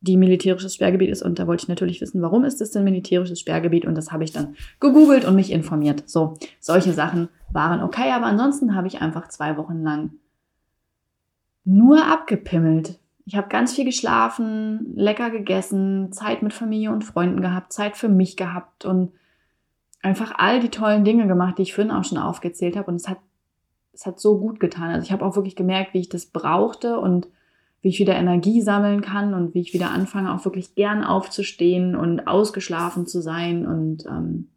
die 0.00 0.16
militärisches 0.16 0.74
Sperrgebiet 0.74 1.10
ist. 1.10 1.22
Und 1.22 1.38
da 1.38 1.46
wollte 1.46 1.64
ich 1.64 1.68
natürlich 1.68 2.00
wissen, 2.00 2.22
warum 2.22 2.44
ist 2.44 2.60
das 2.60 2.70
denn 2.70 2.84
militärisches 2.84 3.40
Sperrgebiet? 3.40 3.84
Und 3.84 3.96
das 3.96 4.12
habe 4.12 4.24
ich 4.24 4.32
dann 4.32 4.54
gegoogelt 4.80 5.24
und 5.24 5.34
mich 5.34 5.50
informiert. 5.50 6.04
So, 6.06 6.34
solche 6.60 6.92
Sachen 6.92 7.28
waren 7.50 7.82
okay, 7.82 8.12
aber 8.12 8.26
ansonsten 8.26 8.74
habe 8.74 8.86
ich 8.86 9.00
einfach 9.00 9.28
zwei 9.28 9.56
Wochen 9.56 9.82
lang 9.82 10.12
nur 11.64 12.06
abgepimmelt. 12.06 12.98
Ich 13.26 13.36
habe 13.36 13.48
ganz 13.48 13.74
viel 13.74 13.84
geschlafen, 13.84 14.92
lecker 14.94 15.30
gegessen, 15.30 16.12
Zeit 16.12 16.42
mit 16.42 16.54
Familie 16.54 16.92
und 16.92 17.04
Freunden 17.04 17.42
gehabt, 17.42 17.72
Zeit 17.72 17.96
für 17.96 18.08
mich 18.08 18.36
gehabt 18.36 18.84
und 18.84 19.12
einfach 20.00 20.32
all 20.38 20.60
die 20.60 20.70
tollen 20.70 21.04
Dinge 21.04 21.26
gemacht, 21.26 21.58
die 21.58 21.62
ich 21.62 21.74
vorhin 21.74 21.92
auch 21.92 22.04
schon 22.04 22.18
aufgezählt 22.18 22.76
habe. 22.76 22.90
Und 22.90 22.96
es 22.96 23.08
hat 23.08 23.18
es 23.98 24.06
hat 24.06 24.20
so 24.20 24.38
gut 24.38 24.60
getan. 24.60 24.90
Also 24.92 25.04
ich 25.04 25.10
habe 25.10 25.24
auch 25.24 25.34
wirklich 25.34 25.56
gemerkt, 25.56 25.92
wie 25.92 25.98
ich 25.98 26.08
das 26.08 26.26
brauchte 26.26 27.00
und 27.00 27.26
wie 27.82 27.88
ich 27.88 27.98
wieder 27.98 28.14
Energie 28.14 28.60
sammeln 28.62 29.00
kann 29.00 29.34
und 29.34 29.54
wie 29.54 29.60
ich 29.60 29.74
wieder 29.74 29.90
anfange, 29.90 30.32
auch 30.32 30.44
wirklich 30.44 30.76
gern 30.76 31.02
aufzustehen 31.02 31.96
und 31.96 32.28
ausgeschlafen 32.28 33.06
zu 33.06 33.20
sein. 33.20 33.66
Und 33.66 34.06
ähm, 34.06 34.50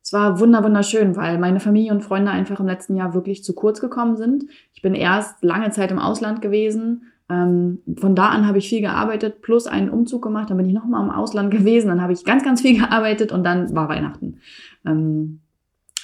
es 0.00 0.12
war 0.12 0.38
wunder 0.38 0.62
wunderschön, 0.62 1.16
weil 1.16 1.38
meine 1.38 1.58
Familie 1.58 1.90
und 1.90 2.02
Freunde 2.02 2.30
einfach 2.30 2.60
im 2.60 2.66
letzten 2.68 2.94
Jahr 2.94 3.14
wirklich 3.14 3.42
zu 3.42 3.52
kurz 3.52 3.80
gekommen 3.80 4.16
sind. 4.16 4.44
Ich 4.74 4.80
bin 4.80 4.94
erst 4.94 5.42
lange 5.42 5.70
Zeit 5.70 5.90
im 5.90 5.98
Ausland 5.98 6.40
gewesen. 6.40 7.06
Ähm, 7.28 7.80
von 7.98 8.14
da 8.14 8.28
an 8.28 8.46
habe 8.46 8.58
ich 8.58 8.68
viel 8.68 8.80
gearbeitet, 8.80 9.42
plus 9.42 9.66
einen 9.66 9.90
Umzug 9.90 10.22
gemacht. 10.22 10.50
Dann 10.50 10.56
bin 10.56 10.66
ich 10.66 10.74
nochmal 10.74 11.02
im 11.02 11.10
Ausland 11.10 11.50
gewesen. 11.50 11.88
Dann 11.88 12.00
habe 12.00 12.12
ich 12.12 12.24
ganz, 12.24 12.44
ganz 12.44 12.62
viel 12.62 12.78
gearbeitet 12.78 13.32
und 13.32 13.42
dann 13.42 13.74
war 13.74 13.88
Weihnachten. 13.88 14.38
Ähm, 14.86 15.41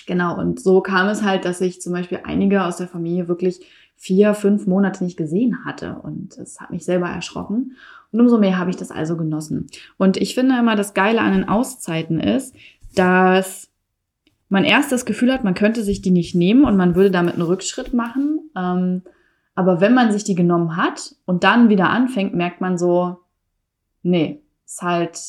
Genau, 0.08 0.38
und 0.38 0.58
so 0.58 0.80
kam 0.80 1.06
es 1.08 1.22
halt, 1.22 1.44
dass 1.44 1.60
ich 1.60 1.82
zum 1.82 1.92
Beispiel 1.92 2.20
einige 2.24 2.64
aus 2.64 2.78
der 2.78 2.88
Familie 2.88 3.28
wirklich 3.28 3.60
vier, 3.94 4.32
fünf 4.32 4.66
Monate 4.66 5.04
nicht 5.04 5.18
gesehen 5.18 5.66
hatte. 5.66 6.00
Und 6.02 6.38
es 6.38 6.58
hat 6.58 6.70
mich 6.70 6.86
selber 6.86 7.10
erschrocken. 7.10 7.76
Und 8.10 8.20
umso 8.22 8.38
mehr 8.38 8.56
habe 8.56 8.70
ich 8.70 8.76
das 8.76 8.90
also 8.90 9.18
genossen. 9.18 9.66
Und 9.98 10.16
ich 10.16 10.34
finde 10.34 10.58
immer, 10.58 10.76
das 10.76 10.94
Geile 10.94 11.20
an 11.20 11.32
den 11.32 11.46
Auszeiten 11.46 12.20
ist, 12.20 12.54
dass 12.94 13.68
man 14.48 14.64
erst 14.64 14.92
das 14.92 15.04
Gefühl 15.04 15.30
hat, 15.30 15.44
man 15.44 15.52
könnte 15.52 15.82
sich 15.82 16.00
die 16.00 16.10
nicht 16.10 16.34
nehmen 16.34 16.64
und 16.64 16.78
man 16.78 16.94
würde 16.94 17.10
damit 17.10 17.34
einen 17.34 17.42
Rückschritt 17.42 17.92
machen. 17.92 18.50
Ähm, 18.56 19.02
aber 19.54 19.82
wenn 19.82 19.92
man 19.92 20.10
sich 20.10 20.24
die 20.24 20.34
genommen 20.34 20.78
hat 20.78 21.16
und 21.26 21.44
dann 21.44 21.68
wieder 21.68 21.90
anfängt, 21.90 22.34
merkt 22.34 22.62
man 22.62 22.78
so, 22.78 23.18
nee, 24.02 24.40
ist 24.64 24.80
halt 24.80 25.20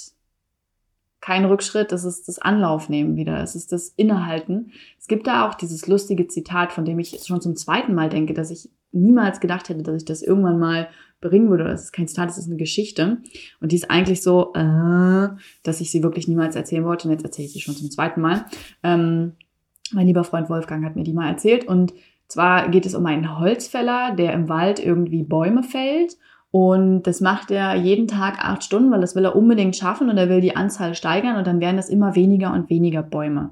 kein 1.22 1.46
Rückschritt, 1.46 1.92
es 1.92 2.04
ist 2.06 2.28
das 2.28 2.40
Anlaufnehmen 2.40 3.16
wieder, 3.16 3.42
es 3.42 3.56
ist 3.56 3.72
das 3.72 3.90
Innehalten. 3.90 4.72
Es 4.98 5.08
gibt 5.08 5.28
da 5.28 5.48
auch 5.48 5.54
dieses 5.54 5.88
lustige 5.88 6.28
Zitat, 6.28 6.72
von 6.72 6.86
dem 6.86 7.00
ich 7.00 7.20
schon 7.26 7.42
zum 7.42 7.56
zweiten 7.56 7.94
Mal 7.94 8.10
denke, 8.10 8.34
dass 8.34 8.52
ich 8.52 8.70
niemals 8.92 9.40
gedacht 9.40 9.70
hätte, 9.70 9.84
dass 9.84 9.98
ich 9.98 10.06
das 10.06 10.22
irgendwann 10.22 10.60
mal 10.60 10.90
bringen 11.22 11.50
würde. 11.50 11.66
Das 11.66 11.84
ist 11.84 11.92
kein 11.92 12.08
Zitat, 12.08 12.30
das 12.30 12.38
ist 12.38 12.48
eine 12.48 12.58
Geschichte. 12.58 13.18
Und 13.60 13.72
die 13.72 13.76
ist 13.76 13.92
eigentlich 13.92 14.22
so, 14.22 14.54
äh, 14.54 15.30
dass 15.64 15.82
ich 15.82 15.92
sie 15.92 16.04
wirklich 16.04 16.28
niemals 16.28 16.56
erzählen 16.56 16.86
wollte. 16.86 17.08
Und 17.08 17.14
jetzt 17.14 17.24
erzähle 17.24 17.48
ich 17.48 17.54
sie 17.54 17.62
schon 17.62 17.76
zum 17.76 17.92
zweiten 17.92 18.22
Mal. 18.22 18.46
Ähm, 18.84 19.34
mein 19.92 20.08
lieber 20.08 20.24
Freund 20.24 20.50
Wolfgang 20.50 20.86
hat 20.86 20.96
mir 20.96 21.04
die 21.04 21.14
mal 21.14 21.30
erzählt. 21.30 21.68
Und 21.68 21.94
zwar 22.28 22.70
geht 22.70 22.86
es 22.86 22.96
um 22.96 23.06
einen 23.06 23.40
Holzfäller, 23.40 24.16
der 24.16 24.34
im 24.34 24.50
Wald 24.50 24.80
irgendwie 24.80 25.24
Bäume 25.24 25.64
fällt. 25.64 26.16
Und 26.52 27.04
das 27.04 27.22
macht 27.22 27.52
er 27.52 27.76
jeden 27.76 28.08
Tag 28.08 28.40
acht 28.40 28.64
Stunden, 28.64 28.92
weil 28.92 29.02
das 29.02 29.16
will 29.16 29.26
er 29.26 29.36
unbedingt 29.36 29.76
schaffen 29.76 30.10
und 30.10 30.18
er 30.18 30.30
will 30.30 30.42
die 30.42 30.56
Anzahl 30.56 30.96
steigern 30.96 31.36
und 31.36 31.46
dann 31.46 31.60
werden 31.60 31.78
das 31.78 31.90
immer 31.90 32.16
weniger 32.16 32.54
und 32.54 32.70
weniger 32.70 33.04
Bäume. 33.04 33.52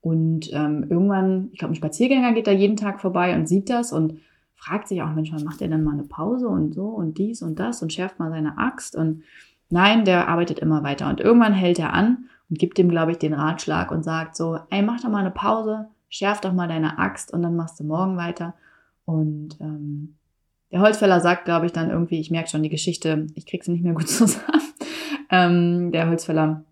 Und 0.00 0.50
ähm, 0.52 0.86
irgendwann, 0.88 1.50
ich 1.52 1.58
glaube, 1.58 1.74
ein 1.74 1.76
Spaziergänger 1.76 2.32
geht 2.32 2.46
da 2.46 2.52
jeden 2.52 2.76
Tag 2.76 3.00
vorbei 3.00 3.34
und 3.34 3.46
sieht 3.46 3.68
das 3.68 3.92
und 3.92 4.20
fragt 4.54 4.88
sich 4.88 5.02
auch, 5.02 5.12
Mensch, 5.12 5.30
wann 5.32 5.44
macht 5.44 5.60
er 5.60 5.68
denn 5.68 5.84
mal 5.84 5.92
eine 5.92 6.04
Pause 6.04 6.48
und 6.48 6.74
so 6.74 6.86
und 6.86 7.18
dies 7.18 7.42
und 7.42 7.58
das 7.58 7.82
und 7.82 7.92
schärft 7.92 8.18
mal 8.18 8.30
seine 8.30 8.56
Axt? 8.56 8.96
Und 8.96 9.22
nein, 9.68 10.06
der 10.06 10.28
arbeitet 10.28 10.58
immer 10.58 10.82
weiter. 10.82 11.10
Und 11.10 11.20
irgendwann 11.20 11.52
hält 11.52 11.78
er 11.78 11.92
an 11.92 12.24
und 12.48 12.58
gibt 12.58 12.78
ihm, 12.78 12.88
glaube 12.88 13.12
ich, 13.12 13.18
den 13.18 13.34
Ratschlag 13.34 13.90
und 13.90 14.02
sagt 14.02 14.36
so, 14.36 14.58
ey, 14.70 14.80
mach 14.80 15.00
doch 15.02 15.10
mal 15.10 15.18
eine 15.18 15.30
Pause, 15.30 15.88
schärf 16.08 16.40
doch 16.40 16.54
mal 16.54 16.68
deine 16.68 16.98
Axt 16.98 17.32
und 17.34 17.42
dann 17.42 17.56
machst 17.56 17.78
du 17.78 17.84
morgen 17.84 18.16
weiter. 18.16 18.54
Und 19.04 19.58
ähm, 19.60 20.16
der 20.72 20.80
Holzfäller 20.80 21.20
sagt, 21.20 21.44
glaube 21.44 21.66
ich, 21.66 21.72
dann 21.72 21.90
irgendwie, 21.90 22.20
ich 22.20 22.30
merke 22.30 22.48
schon 22.48 22.62
die 22.62 22.68
Geschichte, 22.68 23.26
ich 23.34 23.46
krieg 23.46 23.64
sie 23.64 23.72
nicht 23.72 23.84
mehr 23.84 23.94
gut 23.94 24.08
zusammen. 24.08 24.62
ähm, 25.30 25.92
der 25.92 26.08
Holzfäller 26.08 26.64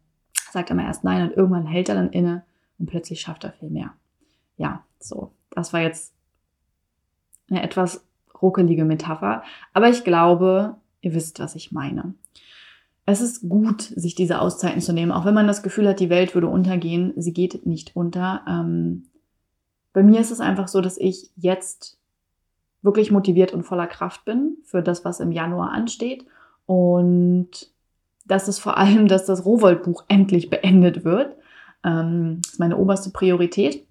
sagt 0.51 0.71
immer 0.71 0.85
erst 0.85 1.05
nein 1.05 1.29
und 1.29 1.37
irgendwann 1.37 1.67
hält 1.67 1.89
er 1.89 1.95
dann 1.95 2.11
inne 2.11 2.45
und 2.79 2.87
plötzlich 2.87 3.21
schafft 3.21 3.45
er 3.45 3.53
viel 3.53 3.71
mehr. 3.71 3.93
Ja, 4.57 4.85
so. 5.01 5.33
Das 5.51 5.73
war 5.73 5.81
jetzt 5.81 6.13
eine 7.51 7.63
etwas 7.63 8.05
ruckelige 8.41 8.85
Metapher, 8.85 9.43
aber 9.73 9.89
ich 9.89 10.05
glaube, 10.05 10.77
ihr 11.01 11.15
wisst, 11.15 11.41
was 11.41 11.55
ich 11.55 11.73
meine. 11.73 12.15
Es 13.07 13.21
ist 13.21 13.49
gut, 13.49 13.83
sich 13.83 14.15
diese 14.15 14.41
Auszeiten 14.41 14.83
zu 14.83 14.93
nehmen, 14.93 15.13
auch 15.13 15.25
wenn 15.25 15.35
man 15.35 15.47
das 15.47 15.63
Gefühl 15.63 15.89
hat, 15.89 15.99
die 15.99 16.11
Welt 16.11 16.35
würde 16.35 16.49
untergehen. 16.49 17.15
Sie 17.17 17.33
geht 17.33 17.65
nicht 17.65 17.97
unter. 17.97 18.45
Ähm, 18.47 19.07
bei 19.95 20.03
mir 20.03 20.21
ist 20.21 20.31
es 20.31 20.41
einfach 20.41 20.69
so, 20.69 20.83
dass 20.83 20.99
ich 20.99 21.31
jetzt 21.35 21.98
wirklich 22.89 23.11
motiviert 23.11 23.53
und 23.53 23.65
voller 23.65 23.87
Kraft 23.87 24.25
bin 24.25 24.57
für 24.65 24.83
das, 24.83 25.05
was 25.05 25.21
im 25.21 25.31
Januar 25.31 25.73
ansteht. 25.73 26.25
Und 26.65 27.51
das 28.27 28.49
ist 28.49 28.59
vor 28.59 28.77
allem, 28.79 29.07
dass 29.07 29.27
das 29.27 29.45
Rowold-Buch 29.45 30.05
endlich 30.09 30.49
beendet 30.49 31.05
wird. 31.05 31.37
Ähm, 31.85 32.39
das 32.43 32.55
ist 32.55 32.59
meine 32.59 32.79
oberste 32.79 33.11
Priorität 33.11 33.85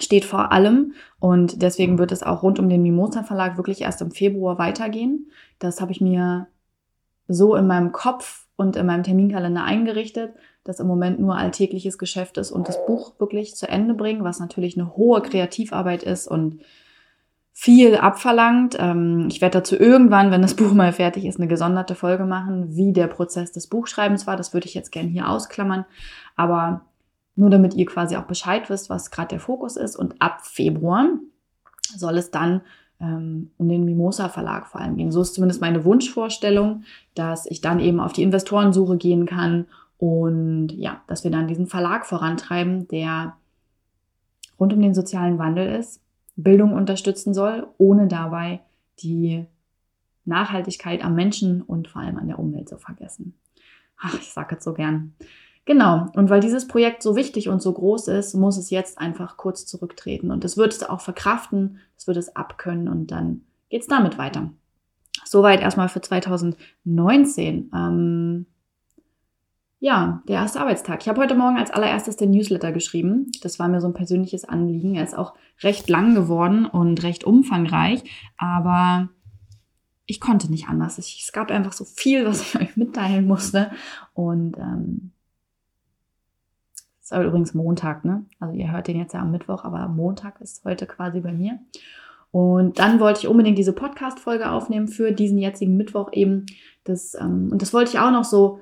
steht 0.00 0.24
vor 0.24 0.52
allem 0.52 0.94
und 1.20 1.62
deswegen 1.62 1.98
wird 1.98 2.12
es 2.12 2.22
auch 2.22 2.42
rund 2.42 2.58
um 2.58 2.68
den 2.68 2.82
Mimosa 2.82 3.22
Verlag 3.22 3.56
wirklich 3.56 3.82
erst 3.82 4.00
im 4.00 4.10
Februar 4.10 4.58
weitergehen. 4.58 5.30
Das 5.58 5.80
habe 5.80 5.92
ich 5.92 6.00
mir 6.00 6.46
so 7.28 7.54
in 7.54 7.66
meinem 7.66 7.92
Kopf 7.92 8.46
und 8.56 8.76
in 8.76 8.86
meinem 8.86 9.02
Terminkalender 9.02 9.64
eingerichtet, 9.64 10.34
dass 10.64 10.80
im 10.80 10.86
Moment 10.86 11.20
nur 11.20 11.36
alltägliches 11.36 11.98
Geschäft 11.98 12.38
ist 12.38 12.52
und 12.52 12.68
das 12.68 12.84
Buch 12.86 13.18
wirklich 13.18 13.54
zu 13.54 13.68
Ende 13.68 13.94
bringen, 13.94 14.24
was 14.24 14.40
natürlich 14.40 14.78
eine 14.78 14.96
hohe 14.96 15.20
Kreativarbeit 15.20 16.02
ist 16.02 16.26
und 16.26 16.60
viel 17.52 17.96
abverlangt. 17.96 18.76
Ähm, 18.78 19.28
ich 19.30 19.40
werde 19.40 19.58
dazu 19.58 19.76
irgendwann, 19.76 20.30
wenn 20.30 20.42
das 20.42 20.54
Buch 20.56 20.72
mal 20.72 20.92
fertig 20.92 21.24
ist, 21.24 21.38
eine 21.38 21.48
gesonderte 21.48 21.94
Folge 21.94 22.24
machen, 22.24 22.76
wie 22.76 22.92
der 22.92 23.06
Prozess 23.06 23.52
des 23.52 23.66
Buchschreibens 23.66 24.26
war. 24.26 24.36
Das 24.36 24.54
würde 24.54 24.66
ich 24.66 24.74
jetzt 24.74 24.92
gerne 24.92 25.08
hier 25.08 25.28
ausklammern. 25.28 25.84
Aber 26.36 26.82
nur 27.36 27.50
damit 27.50 27.74
ihr 27.74 27.86
quasi 27.86 28.16
auch 28.16 28.24
Bescheid 28.24 28.68
wisst, 28.68 28.90
was 28.90 29.10
gerade 29.10 29.28
der 29.28 29.40
Fokus 29.40 29.76
ist. 29.76 29.96
Und 29.96 30.20
ab 30.20 30.40
Februar 30.42 31.08
soll 31.94 32.18
es 32.18 32.30
dann 32.30 32.62
ähm, 33.00 33.50
um 33.58 33.68
den 33.68 33.84
Mimosa 33.84 34.28
Verlag 34.28 34.66
vor 34.66 34.80
allem 34.80 34.96
gehen. 34.96 35.12
So 35.12 35.22
ist 35.22 35.34
zumindest 35.34 35.60
meine 35.60 35.84
Wunschvorstellung, 35.84 36.84
dass 37.14 37.46
ich 37.46 37.60
dann 37.60 37.80
eben 37.80 38.00
auf 38.00 38.12
die 38.12 38.22
Investorensuche 38.22 38.96
gehen 38.96 39.26
kann 39.26 39.66
und 39.98 40.72
ja, 40.72 41.00
dass 41.06 41.22
wir 41.24 41.30
dann 41.30 41.46
diesen 41.46 41.68
Verlag 41.68 42.06
vorantreiben, 42.06 42.88
der 42.88 43.36
rund 44.58 44.72
um 44.72 44.80
den 44.80 44.94
sozialen 44.94 45.38
Wandel 45.38 45.76
ist, 45.76 46.01
Bildung 46.36 46.72
unterstützen 46.72 47.34
soll, 47.34 47.66
ohne 47.78 48.08
dabei 48.08 48.60
die 49.00 49.46
Nachhaltigkeit 50.24 51.04
am 51.04 51.14
Menschen 51.14 51.62
und 51.62 51.88
vor 51.88 52.02
allem 52.02 52.16
an 52.16 52.28
der 52.28 52.38
Umwelt 52.38 52.68
zu 52.68 52.78
vergessen. 52.78 53.34
Ach, 53.98 54.14
ich 54.14 54.32
sage 54.32 54.54
jetzt 54.54 54.64
so 54.64 54.72
gern. 54.72 55.14
Genau. 55.64 56.06
Und 56.14 56.28
weil 56.28 56.40
dieses 56.40 56.66
Projekt 56.66 57.02
so 57.02 57.14
wichtig 57.14 57.48
und 57.48 57.62
so 57.62 57.72
groß 57.72 58.08
ist, 58.08 58.34
muss 58.34 58.56
es 58.56 58.70
jetzt 58.70 58.98
einfach 58.98 59.36
kurz 59.36 59.64
zurücktreten. 59.66 60.30
Und 60.30 60.44
das 60.44 60.56
wird 60.56 60.72
es 60.72 60.82
auch 60.82 61.00
verkraften, 61.00 61.78
das 61.96 62.06
wird 62.06 62.16
es 62.16 62.34
abkönnen 62.34 62.88
und 62.88 63.10
dann 63.12 63.42
geht 63.68 63.82
es 63.82 63.86
damit 63.86 64.18
weiter. 64.18 64.50
Soweit 65.24 65.60
erstmal 65.60 65.88
für 65.88 66.00
2019. 66.00 67.70
Ähm, 67.74 68.46
ja, 69.82 70.22
der 70.28 70.36
erste 70.36 70.60
Arbeitstag. 70.60 71.00
Ich 71.02 71.08
habe 71.08 71.20
heute 71.20 71.34
Morgen 71.34 71.56
als 71.56 71.72
allererstes 71.72 72.16
den 72.16 72.30
Newsletter 72.30 72.70
geschrieben. 72.70 73.32
Das 73.42 73.58
war 73.58 73.66
mir 73.66 73.80
so 73.80 73.88
ein 73.88 73.94
persönliches 73.94 74.44
Anliegen. 74.44 74.94
Er 74.94 75.02
ist 75.02 75.18
auch 75.18 75.34
recht 75.60 75.90
lang 75.90 76.14
geworden 76.14 76.66
und 76.66 77.02
recht 77.02 77.24
umfangreich, 77.24 78.04
aber 78.38 79.08
ich 80.06 80.20
konnte 80.20 80.48
nicht 80.52 80.68
anders. 80.68 80.98
Es 80.98 81.32
gab 81.32 81.50
einfach 81.50 81.72
so 81.72 81.84
viel, 81.84 82.24
was 82.24 82.42
ich 82.42 82.54
euch 82.60 82.76
mitteilen 82.76 83.26
musste. 83.26 83.72
Und 84.14 84.56
ähm, 84.56 85.10
ist 87.02 87.12
aber 87.12 87.24
übrigens 87.24 87.52
Montag, 87.52 88.04
ne? 88.04 88.24
Also 88.38 88.54
ihr 88.54 88.70
hört 88.70 88.86
den 88.86 88.98
jetzt 88.98 89.14
ja 89.14 89.20
am 89.20 89.32
Mittwoch, 89.32 89.64
aber 89.64 89.88
Montag 89.88 90.40
ist 90.40 90.64
heute 90.64 90.86
quasi 90.86 91.18
bei 91.18 91.32
mir. 91.32 91.58
Und 92.30 92.78
dann 92.78 93.00
wollte 93.00 93.18
ich 93.18 93.26
unbedingt 93.26 93.58
diese 93.58 93.72
Podcast-Folge 93.72 94.48
aufnehmen 94.48 94.86
für 94.86 95.10
diesen 95.10 95.38
jetzigen 95.38 95.76
Mittwoch 95.76 96.12
eben. 96.12 96.46
Das, 96.84 97.16
ähm, 97.20 97.48
und 97.50 97.60
das 97.60 97.74
wollte 97.74 97.90
ich 97.90 97.98
auch 97.98 98.12
noch 98.12 98.24
so 98.24 98.60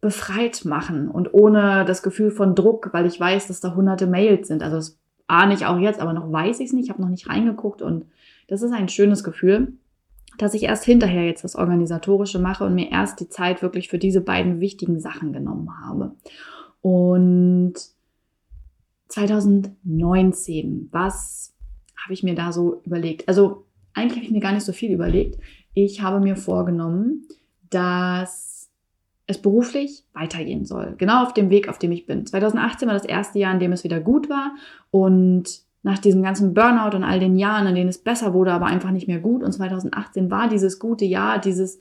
befreit 0.00 0.64
machen 0.64 1.08
und 1.08 1.34
ohne 1.34 1.84
das 1.84 2.02
Gefühl 2.02 2.30
von 2.30 2.54
Druck, 2.54 2.90
weil 2.92 3.06
ich 3.06 3.20
weiß, 3.20 3.48
dass 3.48 3.60
da 3.60 3.74
hunderte 3.74 4.06
Mails 4.06 4.48
sind. 4.48 4.62
Also 4.62 4.76
das 4.76 4.98
ahne 5.26 5.54
ich 5.54 5.66
auch 5.66 5.78
jetzt, 5.78 6.00
aber 6.00 6.12
noch 6.12 6.30
weiß 6.32 6.60
ich 6.60 6.66
es 6.66 6.72
nicht. 6.72 6.84
Ich 6.84 6.90
habe 6.90 7.02
noch 7.02 7.08
nicht 7.08 7.28
reingeguckt 7.28 7.82
und 7.82 8.06
das 8.48 8.62
ist 8.62 8.72
ein 8.72 8.88
schönes 8.88 9.22
Gefühl, 9.22 9.74
dass 10.38 10.54
ich 10.54 10.62
erst 10.64 10.84
hinterher 10.84 11.26
jetzt 11.26 11.44
das 11.44 11.54
Organisatorische 11.54 12.38
mache 12.38 12.64
und 12.64 12.74
mir 12.74 12.90
erst 12.90 13.20
die 13.20 13.28
Zeit 13.28 13.62
wirklich 13.62 13.88
für 13.88 13.98
diese 13.98 14.22
beiden 14.22 14.60
wichtigen 14.60 15.00
Sachen 15.00 15.32
genommen 15.32 15.68
habe. 15.84 16.14
Und 16.80 17.74
2019, 19.08 20.88
was 20.90 21.54
habe 21.96 22.14
ich 22.14 22.22
mir 22.22 22.34
da 22.34 22.52
so 22.52 22.80
überlegt? 22.84 23.28
Also 23.28 23.66
eigentlich 23.92 24.16
habe 24.16 24.24
ich 24.24 24.32
mir 24.32 24.40
gar 24.40 24.52
nicht 24.52 24.64
so 24.64 24.72
viel 24.72 24.92
überlegt. 24.92 25.38
Ich 25.74 26.00
habe 26.00 26.20
mir 26.20 26.36
vorgenommen, 26.36 27.26
dass 27.68 28.49
es 29.30 29.38
beruflich 29.38 30.04
weitergehen 30.12 30.64
soll. 30.64 30.94
Genau 30.98 31.22
auf 31.22 31.32
dem 31.32 31.50
Weg, 31.50 31.68
auf 31.68 31.78
dem 31.78 31.92
ich 31.92 32.06
bin. 32.06 32.26
2018 32.26 32.88
war 32.88 32.94
das 32.94 33.04
erste 33.04 33.38
Jahr, 33.38 33.52
in 33.52 33.60
dem 33.60 33.72
es 33.72 33.84
wieder 33.84 34.00
gut 34.00 34.28
war. 34.28 34.52
Und 34.90 35.62
nach 35.82 35.98
diesem 35.98 36.22
ganzen 36.22 36.52
Burnout 36.52 36.96
und 36.96 37.04
all 37.04 37.20
den 37.20 37.36
Jahren, 37.36 37.66
in 37.66 37.74
denen 37.74 37.88
es 37.88 37.98
besser 37.98 38.34
wurde, 38.34 38.52
aber 38.52 38.66
einfach 38.66 38.90
nicht 38.90 39.08
mehr 39.08 39.20
gut. 39.20 39.42
Und 39.42 39.52
2018 39.52 40.30
war 40.30 40.48
dieses 40.48 40.78
gute 40.78 41.04
Jahr, 41.04 41.38
dieses, 41.38 41.76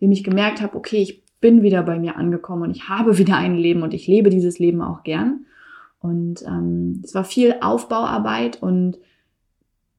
in 0.00 0.08
dem 0.08 0.12
ich 0.12 0.24
gemerkt 0.24 0.60
habe, 0.60 0.76
okay, 0.76 0.98
ich 0.98 1.22
bin 1.40 1.62
wieder 1.62 1.82
bei 1.82 1.98
mir 1.98 2.16
angekommen 2.16 2.62
und 2.62 2.70
ich 2.70 2.88
habe 2.88 3.18
wieder 3.18 3.36
ein 3.36 3.56
Leben 3.56 3.82
und 3.82 3.94
ich 3.94 4.06
lebe 4.06 4.30
dieses 4.30 4.58
Leben 4.58 4.82
auch 4.82 5.04
gern. 5.04 5.46
Und 6.00 6.42
ähm, 6.42 7.00
es 7.04 7.14
war 7.14 7.24
viel 7.24 7.56
Aufbauarbeit 7.60 8.62
und 8.62 8.98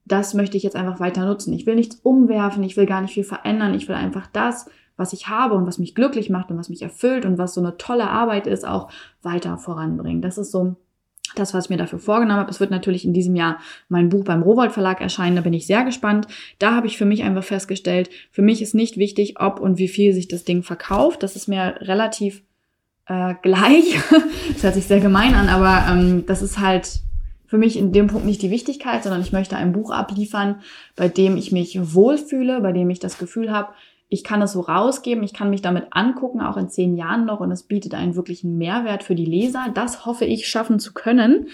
das 0.05 0.33
möchte 0.33 0.55
ich 0.55 0.63
jetzt 0.63 0.75
einfach 0.75 0.99
weiter 0.99 1.25
nutzen. 1.25 1.53
Ich 1.53 1.65
will 1.65 1.75
nichts 1.75 1.97
umwerfen, 1.97 2.63
ich 2.63 2.77
will 2.77 2.85
gar 2.85 3.01
nicht 3.01 3.13
viel 3.13 3.25
verändern, 3.25 3.73
ich 3.73 3.87
will 3.87 3.95
einfach 3.95 4.27
das, 4.27 4.69
was 4.97 5.13
ich 5.13 5.29
habe 5.29 5.55
und 5.55 5.65
was 5.65 5.77
mich 5.77 5.95
glücklich 5.95 6.29
macht 6.29 6.51
und 6.51 6.57
was 6.57 6.69
mich 6.69 6.81
erfüllt 6.81 7.25
und 7.25 7.37
was 7.37 7.53
so 7.53 7.61
eine 7.61 7.77
tolle 7.77 8.09
Arbeit 8.09 8.47
ist, 8.47 8.67
auch 8.67 8.89
weiter 9.21 9.57
voranbringen. 9.57 10.21
Das 10.21 10.37
ist 10.37 10.51
so 10.51 10.75
das, 11.35 11.53
was 11.53 11.65
ich 11.65 11.69
mir 11.69 11.77
dafür 11.77 11.99
vorgenommen 11.99 12.39
habe. 12.39 12.49
Es 12.49 12.59
wird 12.59 12.71
natürlich 12.71 13.05
in 13.05 13.13
diesem 13.13 13.35
Jahr 13.35 13.59
mein 13.89 14.09
Buch 14.09 14.23
beim 14.23 14.41
Rowold 14.41 14.71
Verlag 14.71 15.01
erscheinen. 15.01 15.35
Da 15.35 15.41
bin 15.41 15.53
ich 15.53 15.67
sehr 15.67 15.83
gespannt. 15.83 16.27
Da 16.59 16.73
habe 16.73 16.87
ich 16.87 16.97
für 16.97 17.05
mich 17.05 17.23
einfach 17.23 17.43
festgestellt, 17.43 18.09
für 18.31 18.41
mich 18.41 18.61
ist 18.61 18.73
nicht 18.73 18.97
wichtig, 18.97 19.39
ob 19.39 19.59
und 19.59 19.77
wie 19.77 19.87
viel 19.87 20.13
sich 20.13 20.27
das 20.27 20.43
Ding 20.43 20.63
verkauft. 20.63 21.23
Das 21.23 21.35
ist 21.35 21.47
mir 21.47 21.75
relativ 21.81 22.43
äh, 23.07 23.35
gleich. 23.41 23.99
das 24.53 24.63
hört 24.63 24.73
sich 24.73 24.85
sehr 24.85 24.99
gemein 24.99 25.35
an, 25.35 25.49
aber 25.49 25.85
ähm, 25.91 26.25
das 26.25 26.41
ist 26.41 26.59
halt 26.59 27.01
für 27.45 27.57
mich 27.57 27.77
in 27.77 27.93
dem 27.93 28.07
Punkt 28.07 28.25
nicht 28.25 28.41
die 28.41 28.51
Wichtigkeit, 28.51 29.03
sondern 29.03 29.21
ich 29.21 29.31
möchte 29.31 29.55
ein 29.55 29.71
Buch 29.71 29.91
abliefern, 29.91 30.61
bei 30.95 31.07
dem 31.07 31.37
ich 31.37 31.51
mich 31.51 31.79
wohlfühle, 31.93 32.59
bei 32.59 32.73
dem 32.73 32.89
ich 32.89 32.99
das 32.99 33.17
Gefühl 33.17 33.51
habe, 33.51 33.69
ich 34.09 34.23
kann 34.23 34.41
es 34.41 34.53
so 34.53 34.61
rausgeben, 34.61 35.23
ich 35.23 35.33
kann 35.33 35.49
mich 35.49 35.61
damit 35.61 35.87
angucken, 35.91 36.41
auch 36.41 36.55
in 36.55 36.69
zehn 36.69 36.95
Jahren 36.95 37.25
noch, 37.25 37.41
und 37.41 37.51
es 37.51 37.63
bietet 37.63 37.93
einen 37.93 38.15
wirklichen 38.15 38.57
Mehrwert 38.57 39.03
für 39.03 39.15
die 39.15 39.25
Leser. 39.25 39.67
Das 39.73 40.05
hoffe 40.05 40.25
ich 40.25 40.47
schaffen 40.47 40.79
zu 40.79 40.93
können. 40.93 41.47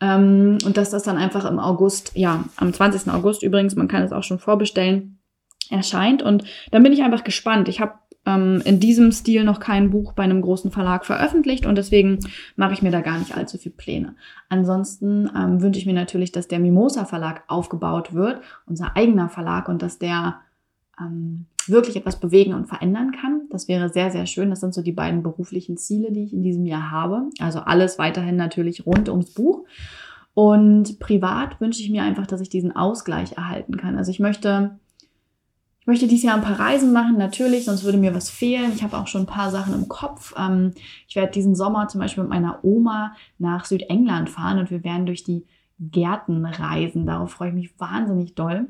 Ähm, 0.00 0.58
und 0.64 0.76
dass 0.76 0.90
das 0.90 1.02
dann 1.02 1.18
einfach 1.18 1.44
im 1.44 1.58
August, 1.58 2.12
ja, 2.14 2.44
am 2.56 2.72
20. 2.72 3.12
August 3.12 3.42
übrigens, 3.42 3.76
man 3.76 3.88
kann 3.88 4.02
es 4.02 4.12
auch 4.12 4.22
schon 4.22 4.38
vorbestellen, 4.38 5.18
erscheint. 5.70 6.22
Und 6.22 6.44
dann 6.70 6.82
bin 6.82 6.92
ich 6.92 7.02
einfach 7.02 7.24
gespannt. 7.24 7.68
Ich 7.68 7.80
habe 7.80 7.92
ähm, 8.24 8.62
in 8.64 8.80
diesem 8.80 9.12
Stil 9.12 9.44
noch 9.44 9.60
kein 9.60 9.90
Buch 9.90 10.12
bei 10.12 10.22
einem 10.22 10.40
großen 10.40 10.70
Verlag 10.70 11.04
veröffentlicht 11.04 11.66
und 11.66 11.76
deswegen 11.76 12.20
mache 12.56 12.72
ich 12.72 12.82
mir 12.82 12.90
da 12.90 13.00
gar 13.00 13.18
nicht 13.18 13.36
allzu 13.36 13.58
viel 13.58 13.72
Pläne. 13.72 14.16
Ansonsten 14.48 15.30
ähm, 15.36 15.60
wünsche 15.60 15.78
ich 15.78 15.86
mir 15.86 15.94
natürlich, 15.94 16.32
dass 16.32 16.48
der 16.48 16.58
Mimosa 16.58 17.04
Verlag 17.04 17.42
aufgebaut 17.48 18.14
wird, 18.14 18.40
unser 18.66 18.96
eigener 18.96 19.28
Verlag 19.28 19.68
und 19.68 19.82
dass 19.82 19.98
der 19.98 20.40
ähm, 21.00 21.46
wirklich 21.70 21.96
etwas 21.96 22.20
bewegen 22.20 22.54
und 22.54 22.66
verändern 22.66 23.12
kann. 23.12 23.42
Das 23.50 23.68
wäre 23.68 23.88
sehr, 23.88 24.10
sehr 24.10 24.26
schön. 24.26 24.50
Das 24.50 24.60
sind 24.60 24.74
so 24.74 24.82
die 24.82 24.92
beiden 24.92 25.22
beruflichen 25.22 25.76
Ziele, 25.76 26.12
die 26.12 26.24
ich 26.24 26.32
in 26.32 26.42
diesem 26.42 26.66
Jahr 26.66 26.90
habe. 26.90 27.30
Also 27.38 27.60
alles 27.60 27.98
weiterhin 27.98 28.36
natürlich 28.36 28.86
rund 28.86 29.08
ums 29.08 29.32
Buch. 29.32 29.64
Und 30.34 31.00
privat 31.00 31.60
wünsche 31.60 31.82
ich 31.82 31.90
mir 31.90 32.02
einfach, 32.04 32.26
dass 32.26 32.40
ich 32.40 32.48
diesen 32.48 32.76
Ausgleich 32.76 33.32
erhalten 33.32 33.76
kann. 33.76 33.96
Also 33.96 34.12
ich 34.12 34.20
möchte, 34.20 34.78
ich 35.80 35.86
möchte 35.88 36.06
dieses 36.06 36.24
Jahr 36.24 36.36
ein 36.36 36.42
paar 36.42 36.60
Reisen 36.60 36.92
machen, 36.92 37.18
natürlich, 37.18 37.64
sonst 37.64 37.82
würde 37.82 37.98
mir 37.98 38.14
was 38.14 38.30
fehlen. 38.30 38.70
Ich 38.72 38.84
habe 38.84 38.96
auch 38.96 39.08
schon 39.08 39.22
ein 39.22 39.26
paar 39.26 39.50
Sachen 39.50 39.74
im 39.74 39.88
Kopf. 39.88 40.34
Ähm, 40.38 40.74
ich 41.08 41.16
werde 41.16 41.32
diesen 41.32 41.56
Sommer 41.56 41.88
zum 41.88 42.00
Beispiel 42.00 42.22
mit 42.22 42.30
meiner 42.30 42.60
Oma 42.62 43.16
nach 43.38 43.64
Südengland 43.64 44.30
fahren 44.30 44.60
und 44.60 44.70
wir 44.70 44.84
werden 44.84 45.06
durch 45.06 45.24
die 45.24 45.44
Gärten 45.80 46.44
reisen. 46.44 47.06
Darauf 47.06 47.32
freue 47.32 47.48
ich 47.48 47.54
mich 47.54 47.80
wahnsinnig 47.80 48.34
doll. 48.34 48.68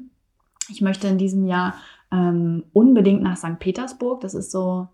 Ich 0.71 0.81
möchte 0.81 1.09
in 1.09 1.19
diesem 1.19 1.47
Jahr 1.47 1.75
ähm, 2.13 2.65
unbedingt 2.73 3.23
nach 3.23 3.37
St. 3.37 3.59
Petersburg. 3.59 4.21
Das 4.21 4.35
ist 4.35 4.51
so, 4.51 4.89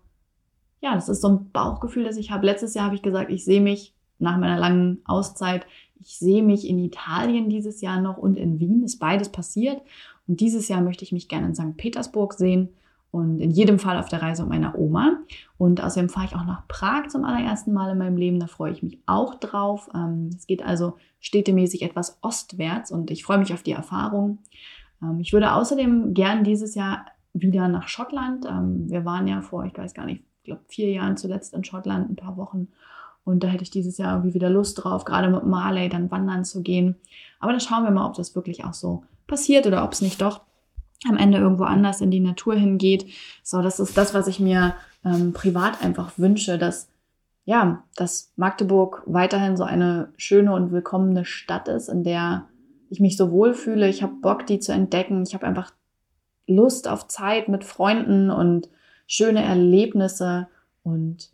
ja, 0.81 0.95
das 0.95 1.09
ist 1.09 1.21
so 1.21 1.29
ein 1.29 1.51
Bauchgefühl, 1.51 2.03
das 2.03 2.17
ich 2.17 2.31
habe. 2.31 2.45
Letztes 2.45 2.73
Jahr 2.73 2.85
habe 2.85 2.95
ich 2.95 3.01
gesagt, 3.01 3.31
ich 3.31 3.45
sehe 3.45 3.61
mich 3.61 3.93
nach 4.19 4.37
meiner 4.37 4.57
langen 4.57 5.01
Auszeit, 5.05 5.65
ich 5.99 6.17
sehe 6.17 6.43
mich 6.43 6.67
in 6.67 6.79
Italien 6.79 7.49
dieses 7.49 7.81
Jahr 7.81 8.01
noch 8.01 8.17
und 8.17 8.37
in 8.37 8.59
Wien. 8.59 8.83
Ist 8.83 8.99
beides 8.99 9.29
passiert. 9.29 9.81
Und 10.27 10.39
dieses 10.39 10.67
Jahr 10.67 10.81
möchte 10.81 11.03
ich 11.03 11.11
mich 11.11 11.29
gerne 11.29 11.47
in 11.47 11.55
St. 11.55 11.77
Petersburg 11.77 12.33
sehen 12.33 12.69
und 13.11 13.39
in 13.39 13.51
jedem 13.51 13.79
Fall 13.79 13.97
auf 13.97 14.09
der 14.09 14.21
Reise 14.21 14.43
mit 14.43 14.51
meiner 14.51 14.77
Oma. 14.77 15.19
Und 15.57 15.81
außerdem 15.81 16.09
fahre 16.09 16.25
ich 16.27 16.35
auch 16.35 16.45
nach 16.45 16.67
Prag 16.67 17.07
zum 17.07 17.23
allerersten 17.23 17.71
Mal 17.71 17.91
in 17.91 17.97
meinem 17.97 18.17
Leben. 18.17 18.39
Da 18.39 18.47
freue 18.47 18.73
ich 18.73 18.83
mich 18.83 18.99
auch 19.05 19.35
drauf. 19.35 19.89
Ähm, 19.95 20.31
es 20.35 20.47
geht 20.47 20.63
also 20.63 20.97
städtemäßig 21.21 21.81
etwas 21.83 22.17
ostwärts 22.21 22.91
und 22.91 23.09
ich 23.11 23.23
freue 23.23 23.37
mich 23.37 23.53
auf 23.53 23.63
die 23.63 23.71
Erfahrung. 23.71 24.39
Ähm, 25.05 25.19
ich 25.19 25.33
würde 25.33 25.53
außerdem 25.53 26.13
gern 26.13 26.43
dieses 26.43 26.75
Jahr 26.75 27.05
wieder 27.33 27.67
nach 27.67 27.87
Schottland. 27.87 28.45
Ähm, 28.45 28.89
wir 28.89 29.05
waren 29.05 29.27
ja 29.27 29.41
vor, 29.41 29.65
ich 29.65 29.77
weiß 29.77 29.93
gar 29.93 30.05
nicht, 30.05 30.23
ich 30.39 30.45
glaube 30.45 30.61
vier 30.67 30.91
Jahren 30.91 31.17
zuletzt 31.17 31.53
in 31.53 31.63
Schottland, 31.63 32.09
ein 32.09 32.15
paar 32.15 32.37
Wochen. 32.37 32.69
Und 33.23 33.43
da 33.43 33.47
hätte 33.47 33.63
ich 33.63 33.71
dieses 33.71 33.97
Jahr 33.97 34.15
irgendwie 34.15 34.35
wieder 34.35 34.49
Lust 34.49 34.83
drauf, 34.83 35.03
gerade 35.03 35.29
mit 35.29 35.45
Marley 35.45 35.89
dann 35.89 36.11
wandern 36.11 36.45
zu 36.45 36.61
gehen. 36.61 36.95
Aber 37.39 37.51
dann 37.51 37.59
schauen 37.59 37.83
wir 37.83 37.91
mal, 37.91 38.07
ob 38.07 38.13
das 38.13 38.35
wirklich 38.35 38.63
auch 38.63 38.73
so 38.73 39.03
passiert 39.27 39.65
oder 39.65 39.83
ob 39.83 39.93
es 39.93 40.01
nicht 40.01 40.21
doch 40.21 40.41
am 41.07 41.17
Ende 41.17 41.39
irgendwo 41.39 41.63
anders 41.63 42.01
in 42.01 42.11
die 42.11 42.19
Natur 42.19 42.55
hingeht. 42.55 43.05
So, 43.43 43.61
das 43.61 43.79
ist 43.79 43.97
das, 43.97 44.13
was 44.13 44.27
ich 44.27 44.39
mir 44.39 44.75
ähm, 45.03 45.33
privat 45.33 45.83
einfach 45.83 46.17
wünsche, 46.17 46.57
dass 46.57 46.87
ja, 47.45 47.83
dass 47.95 48.31
Magdeburg 48.35 49.03
weiterhin 49.05 49.55
so 49.55 49.63
eine 49.63 50.09
schöne 50.17 50.51
und 50.53 50.71
willkommene 50.71 51.25
Stadt 51.25 51.67
ist, 51.67 51.89
in 51.89 52.03
der 52.03 52.45
ich 52.89 52.99
mich 52.99 53.17
so 53.17 53.31
wohlfühle. 53.31 53.87
Ich 53.87 54.03
habe 54.03 54.13
Bock, 54.21 54.45
die 54.45 54.59
zu 54.59 54.71
entdecken. 54.71 55.23
Ich 55.23 55.33
habe 55.33 55.45
einfach 55.45 55.73
Lust 56.47 56.87
auf 56.87 57.07
Zeit 57.07 57.47
mit 57.47 57.63
Freunden 57.63 58.29
und 58.29 58.69
schöne 59.07 59.43
Erlebnisse 59.43 60.47
und 60.83 61.31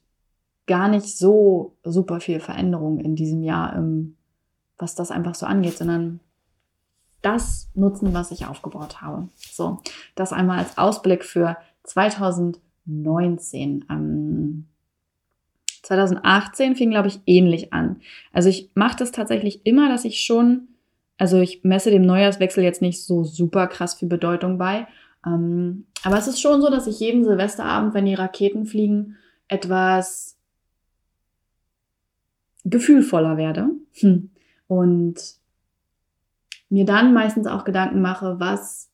gar 0.67 0.87
nicht 0.87 1.17
so 1.17 1.75
super 1.83 2.19
viel 2.19 2.39
Veränderung 2.39 2.99
in 2.99 3.15
diesem 3.15 3.43
Jahr, 3.43 3.75
ähm, 3.75 4.15
was 4.77 4.95
das 4.95 5.11
einfach 5.11 5.35
so 5.35 5.45
angeht, 5.45 5.77
sondern 5.77 6.21
das 7.21 7.69
nutzen, 7.73 8.13
was 8.13 8.31
ich 8.31 8.45
aufgebaut 8.45 9.01
habe. 9.01 9.27
So, 9.35 9.79
das 10.15 10.33
einmal 10.33 10.59
als 10.59 10.77
Ausblick 10.77 11.25
für 11.25 11.57
2019. 11.83 13.85
Ähm, 13.89 14.65
2018 15.83 16.75
fing, 16.75 16.91
glaube 16.91 17.09
ich, 17.09 17.19
ähnlich 17.25 17.73
an. 17.73 18.01
Also 18.31 18.49
ich 18.49 18.69
mache 18.75 18.97
das 18.97 19.11
tatsächlich 19.11 19.65
immer, 19.65 19.89
dass 19.89 20.05
ich 20.05 20.21
schon 20.21 20.67
also 21.21 21.39
ich 21.39 21.63
messe 21.63 21.91
dem 21.91 22.01
Neujahrswechsel 22.01 22.63
jetzt 22.63 22.81
nicht 22.81 23.05
so 23.05 23.23
super 23.23 23.67
krass 23.67 23.93
viel 23.93 24.07
Bedeutung 24.07 24.57
bei. 24.57 24.87
Ähm, 25.23 25.85
aber 26.03 26.17
es 26.17 26.27
ist 26.27 26.41
schon 26.41 26.63
so, 26.63 26.71
dass 26.71 26.87
ich 26.87 26.99
jeden 26.99 27.23
Silvesterabend, 27.23 27.93
wenn 27.93 28.07
die 28.07 28.15
Raketen 28.15 28.65
fliegen, 28.65 29.17
etwas 29.47 30.35
gefühlvoller 32.65 33.37
werde. 33.37 33.69
Hm. 33.99 34.31
Und 34.65 35.35
mir 36.69 36.85
dann 36.85 37.13
meistens 37.13 37.45
auch 37.45 37.65
Gedanken 37.65 38.01
mache, 38.01 38.39
was, 38.39 38.89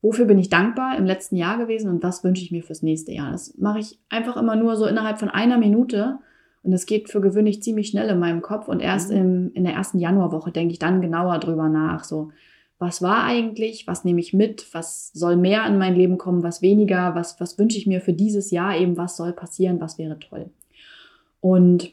wofür 0.00 0.24
bin 0.24 0.38
ich 0.38 0.48
dankbar 0.48 0.96
im 0.96 1.04
letzten 1.04 1.36
Jahr 1.36 1.58
gewesen 1.58 1.90
und 1.90 2.02
was 2.02 2.24
wünsche 2.24 2.42
ich 2.42 2.52
mir 2.52 2.62
fürs 2.62 2.80
nächste 2.80 3.12
Jahr. 3.12 3.32
Das 3.32 3.58
mache 3.58 3.80
ich 3.80 4.00
einfach 4.08 4.38
immer 4.38 4.56
nur 4.56 4.76
so 4.76 4.86
innerhalb 4.86 5.18
von 5.18 5.28
einer 5.28 5.58
Minute 5.58 6.20
und 6.64 6.72
es 6.72 6.86
geht 6.86 7.10
für 7.10 7.20
gewöhnlich 7.20 7.62
ziemlich 7.62 7.88
schnell 7.88 8.08
in 8.08 8.18
meinem 8.18 8.42
Kopf 8.42 8.68
und 8.68 8.80
erst 8.80 9.10
mhm. 9.10 9.16
im, 9.16 9.52
in 9.52 9.64
der 9.64 9.74
ersten 9.74 9.98
Januarwoche 9.98 10.50
denke 10.50 10.72
ich 10.72 10.78
dann 10.78 11.02
genauer 11.02 11.38
drüber 11.38 11.68
nach. 11.68 12.04
So, 12.04 12.30
was 12.78 13.02
war 13.02 13.24
eigentlich, 13.24 13.86
was 13.86 14.04
nehme 14.04 14.20
ich 14.20 14.32
mit, 14.32 14.66
was 14.72 15.12
soll 15.12 15.36
mehr 15.36 15.66
in 15.66 15.78
mein 15.78 15.94
Leben 15.94 16.16
kommen, 16.16 16.42
was 16.42 16.62
weniger, 16.62 17.14
was, 17.14 17.38
was 17.38 17.58
wünsche 17.58 17.76
ich 17.76 17.86
mir 17.86 18.00
für 18.00 18.14
dieses 18.14 18.50
Jahr 18.50 18.76
eben, 18.76 18.96
was 18.96 19.16
soll 19.16 19.32
passieren, 19.32 19.80
was 19.80 19.98
wäre 19.98 20.18
toll. 20.18 20.50
Und 21.40 21.92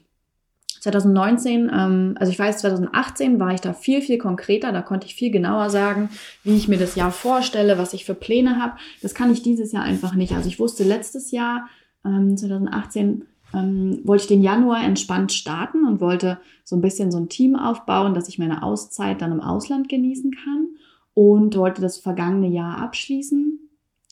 2019, 0.79 1.69
ähm, 1.71 2.15
also 2.17 2.31
ich 2.31 2.39
weiß, 2.39 2.59
2018 2.59 3.39
war 3.41 3.53
ich 3.53 3.61
da 3.61 3.73
viel, 3.73 4.01
viel 4.01 4.17
konkreter, 4.17 4.71
da 4.71 4.81
konnte 4.81 5.05
ich 5.05 5.15
viel 5.15 5.31
genauer 5.31 5.69
sagen, 5.69 6.09
wie 6.43 6.55
ich 6.55 6.69
mir 6.69 6.79
das 6.79 6.95
Jahr 6.95 7.11
vorstelle, 7.11 7.77
was 7.77 7.93
ich 7.93 8.05
für 8.05 8.15
Pläne 8.15 8.59
habe. 8.59 8.77
Das 9.01 9.13
kann 9.13 9.31
ich 9.31 9.43
dieses 9.43 9.73
Jahr 9.73 9.83
einfach 9.83 10.15
nicht. 10.15 10.33
Also 10.33 10.47
ich 10.47 10.59
wusste 10.59 10.83
letztes 10.83 11.31
Jahr, 11.31 11.67
ähm, 12.03 12.35
2018, 12.35 13.25
ähm, 13.53 13.99
wollte 14.03 14.23
ich 14.23 14.27
den 14.27 14.41
Januar 14.41 14.83
entspannt 14.83 15.31
starten 15.31 15.85
und 15.85 16.01
wollte 16.01 16.39
so 16.63 16.75
ein 16.75 16.81
bisschen 16.81 17.11
so 17.11 17.17
ein 17.17 17.29
Team 17.29 17.55
aufbauen, 17.55 18.13
dass 18.13 18.27
ich 18.27 18.39
meine 18.39 18.63
Auszeit 18.63 19.21
dann 19.21 19.31
im 19.31 19.41
Ausland 19.41 19.89
genießen 19.89 20.31
kann 20.31 20.67
und 21.13 21.55
wollte 21.55 21.81
das 21.81 21.97
vergangene 21.97 22.47
Jahr 22.47 22.77
abschließen. 22.77 23.59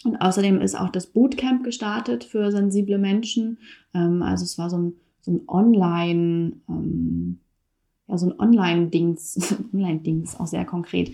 Und 0.05 0.21
außerdem 0.21 0.61
ist 0.61 0.79
auch 0.79 0.89
das 0.89 1.07
Bootcamp 1.07 1.63
gestartet 1.63 2.23
für 2.23 2.51
sensible 2.51 2.97
Menschen. 2.97 3.59
Ähm, 3.93 4.21
also 4.21 4.43
es 4.45 4.57
war 4.57 4.69
so 4.69 4.77
ein, 4.77 4.93
so 5.21 5.31
ein 5.31 5.41
Online, 5.47 6.53
ähm, 6.69 7.39
ja, 8.07 8.17
so 8.17 8.27
ein 8.27 8.39
Online-Dings, 8.39 9.55
Online-Dings, 9.73 10.39
auch 10.39 10.47
sehr 10.47 10.65
konkret. 10.65 11.13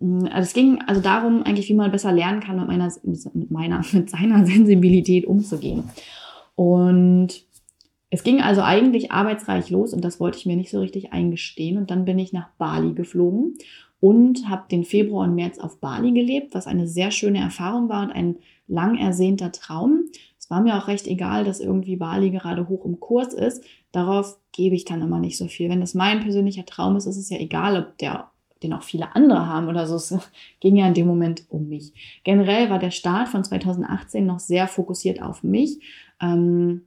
Mm, 0.00 0.24
also 0.26 0.42
es 0.42 0.54
ging 0.54 0.80
also 0.86 1.00
darum, 1.00 1.42
eigentlich, 1.42 1.68
wie 1.68 1.74
man 1.74 1.92
besser 1.92 2.12
lernen 2.12 2.40
kann, 2.40 2.56
mit 2.56 2.66
meiner, 2.66 2.92
mit 3.04 3.50
meiner, 3.50 3.84
mit 3.92 4.10
seiner 4.10 4.46
Sensibilität 4.46 5.26
umzugehen. 5.26 5.84
Und 6.54 7.44
es 8.14 8.24
ging 8.24 8.42
also 8.42 8.60
eigentlich 8.60 9.10
arbeitsreich 9.10 9.70
los 9.70 9.94
und 9.94 10.04
das 10.04 10.20
wollte 10.20 10.36
ich 10.36 10.44
mir 10.44 10.54
nicht 10.54 10.70
so 10.70 10.80
richtig 10.80 11.14
eingestehen. 11.14 11.78
Und 11.78 11.90
dann 11.90 12.04
bin 12.04 12.18
ich 12.18 12.34
nach 12.34 12.50
Bali 12.58 12.92
geflogen 12.92 13.54
und 14.00 14.50
habe 14.50 14.64
den 14.70 14.84
Februar 14.84 15.26
und 15.26 15.34
März 15.34 15.58
auf 15.58 15.80
Bali 15.80 16.12
gelebt, 16.12 16.54
was 16.54 16.66
eine 16.66 16.86
sehr 16.86 17.10
schöne 17.10 17.38
Erfahrung 17.38 17.88
war 17.88 18.02
und 18.02 18.12
ein 18.12 18.36
lang 18.68 18.98
ersehnter 18.98 19.50
Traum. 19.50 20.10
Es 20.38 20.50
war 20.50 20.60
mir 20.60 20.76
auch 20.76 20.88
recht 20.88 21.06
egal, 21.06 21.44
dass 21.44 21.58
irgendwie 21.58 21.96
Bali 21.96 22.28
gerade 22.28 22.68
hoch 22.68 22.84
im 22.84 23.00
Kurs 23.00 23.32
ist. 23.32 23.64
Darauf 23.92 24.38
gebe 24.52 24.76
ich 24.76 24.84
dann 24.84 25.00
immer 25.00 25.18
nicht 25.18 25.38
so 25.38 25.46
viel. 25.46 25.70
Wenn 25.70 25.80
das 25.80 25.94
mein 25.94 26.20
persönlicher 26.20 26.66
Traum 26.66 26.96
ist, 26.96 27.06
ist 27.06 27.16
es 27.16 27.30
ja 27.30 27.38
egal, 27.38 27.78
ob 27.78 27.96
der 27.96 28.30
den 28.62 28.74
auch 28.74 28.82
viele 28.82 29.16
andere 29.16 29.46
haben 29.46 29.68
oder 29.68 29.86
so. 29.86 29.96
Es 29.96 30.14
ging 30.60 30.76
ja 30.76 30.86
in 30.86 30.94
dem 30.94 31.06
Moment 31.06 31.46
um 31.48 31.66
mich. 31.70 31.94
Generell 32.24 32.68
war 32.68 32.78
der 32.78 32.90
Start 32.90 33.30
von 33.30 33.42
2018 33.42 34.26
noch 34.26 34.38
sehr 34.38 34.68
fokussiert 34.68 35.22
auf 35.22 35.42
mich. 35.42 35.80
Ähm, 36.20 36.82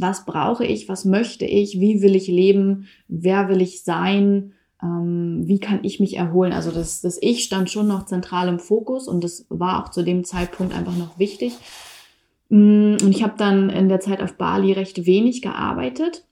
was 0.00 0.24
brauche 0.24 0.64
ich, 0.64 0.88
was 0.88 1.04
möchte 1.04 1.44
ich, 1.44 1.80
wie 1.80 2.02
will 2.02 2.14
ich 2.14 2.28
leben, 2.28 2.86
wer 3.08 3.48
will 3.48 3.60
ich 3.60 3.84
sein, 3.84 4.52
ähm, 4.82 5.42
wie 5.46 5.60
kann 5.60 5.80
ich 5.82 6.00
mich 6.00 6.16
erholen. 6.16 6.52
Also 6.52 6.70
das, 6.70 7.00
das 7.00 7.18
Ich 7.20 7.44
stand 7.44 7.70
schon 7.70 7.86
noch 7.86 8.06
zentral 8.06 8.48
im 8.48 8.58
Fokus 8.58 9.08
und 9.08 9.22
das 9.22 9.46
war 9.48 9.82
auch 9.82 9.90
zu 9.90 10.02
dem 10.02 10.24
Zeitpunkt 10.24 10.74
einfach 10.74 10.96
noch 10.96 11.18
wichtig. 11.18 11.54
Mm, 12.48 12.96
und 13.02 13.08
ich 13.08 13.22
habe 13.22 13.34
dann 13.36 13.70
in 13.70 13.88
der 13.88 14.00
Zeit 14.00 14.22
auf 14.22 14.34
Bali 14.34 14.72
recht 14.72 15.06
wenig 15.06 15.42
gearbeitet. 15.42 16.24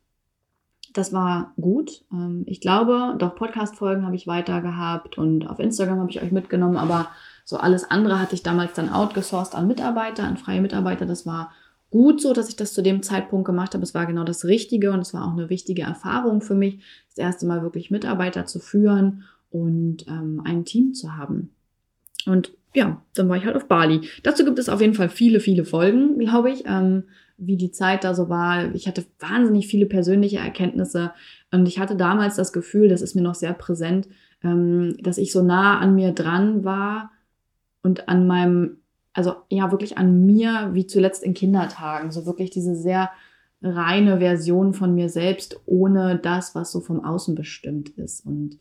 Das 0.93 1.13
war 1.13 1.53
gut. 1.61 2.05
Ähm, 2.13 2.43
ich 2.47 2.61
glaube, 2.61 3.15
doch 3.19 3.37
Podcast-Folgen 3.37 4.05
habe 4.05 4.17
ich 4.17 4.27
weiter 4.27 4.61
gehabt 4.61 5.17
und 5.17 5.49
auf 5.49 5.61
Instagram 5.61 6.01
habe 6.01 6.11
ich 6.11 6.23
euch 6.23 6.33
mitgenommen, 6.33 6.77
aber 6.77 7.09
so 7.45 7.57
alles 7.57 7.91
andere 7.91 8.19
hatte 8.19 8.35
ich 8.35 8.43
damals 8.43 8.75
dann 8.75 8.91
outgesourced 8.91 9.55
an 9.55 9.67
Mitarbeiter, 9.67 10.25
an 10.25 10.37
freie 10.37 10.61
Mitarbeiter. 10.61 11.07
Das 11.07 11.27
war 11.27 11.53
gut 11.91 12.21
so, 12.21 12.33
dass 12.33 12.49
ich 12.49 12.57
das 12.57 12.73
zu 12.73 12.83
dem 12.83 13.03
Zeitpunkt 13.03 13.45
gemacht 13.45 13.75
habe. 13.75 13.83
Es 13.83 13.95
war 13.95 14.07
genau 14.07 14.25
das 14.25 14.45
Richtige 14.45 14.93
und 14.93 15.01
es 15.01 15.13
war 15.13 15.27
auch 15.27 15.33
eine 15.33 15.51
wichtige 15.51 15.83
Erfahrung 15.83 16.41
für 16.41 16.55
mich, 16.55 16.79
das 17.09 17.19
erste 17.19 17.47
Mal 17.47 17.63
wirklich 17.63 17.91
Mitarbeiter 17.91 18.47
zu 18.47 18.61
führen 18.61 19.25
und 19.51 20.07
ähm, 20.07 20.41
ein 20.45 20.65
Team 20.65 20.95
zu 20.95 21.17
haben. 21.17 21.51
Und 22.27 22.53
ja, 22.75 23.03
dann 23.15 23.29
war 23.29 23.37
ich 23.37 23.45
halt 23.45 23.57
auf 23.57 23.67
Bali. 23.67 24.03
Dazu 24.23 24.45
gibt 24.45 24.59
es 24.59 24.69
auf 24.69 24.81
jeden 24.81 24.95
Fall 24.95 25.09
viele, 25.09 25.41
viele 25.41 25.65
Folgen, 25.65 26.19
glaube 26.19 26.51
ich, 26.51 26.65
ähm, 26.67 27.05
wie 27.37 27.57
die 27.57 27.73
Zeit 27.73 28.05
da 28.05 28.15
so 28.15 28.29
war. 28.29 28.75
Ich 28.75 28.87
hatte 28.87 29.05
wahnsinnig 29.19 29.67
viele 29.67 29.87
persönliche 29.87 30.39
Erkenntnisse 30.39 31.13
und 31.51 31.67
ich 31.67 31.79
hatte 31.79 31.97
damals 31.97 32.37
das 32.37 32.53
Gefühl, 32.53 32.89
das 32.89 33.03
ist 33.03 33.17
mir 33.17 33.23
noch 33.23 33.35
sehr 33.35 33.55
präsent, 33.55 34.09
ähm, 34.45 34.97
dass 35.01 35.19
ich 35.19 35.33
so 35.33 35.43
nah 35.43 35.79
an 35.79 35.95
mir 35.95 36.13
dran 36.13 36.65
war 36.65 37.11
und 37.83 38.09
an 38.09 38.27
meinem, 38.27 38.77
also 39.13 39.35
ja, 39.49 39.71
wirklich 39.71 39.99
an 39.99 40.25
mir, 40.25 40.71
wie 40.73 40.87
zuletzt 40.87 41.23
in 41.23 41.35
Kindertagen. 41.35 42.11
So 42.11 42.27
wirklich 42.27 42.51
diese 42.51 42.77
sehr 42.77 43.11
reine 43.63 44.19
Version 44.19 44.73
von 44.73 44.95
mir 44.95 45.09
selbst, 45.09 45.61
ohne 45.67 46.19
das, 46.19 46.55
was 46.55 46.73
so 46.73 46.81
vom 46.81 47.05
Außen 47.05 47.35
bestimmt 47.35 47.91
ist. 47.91 48.25
Und 48.25 48.59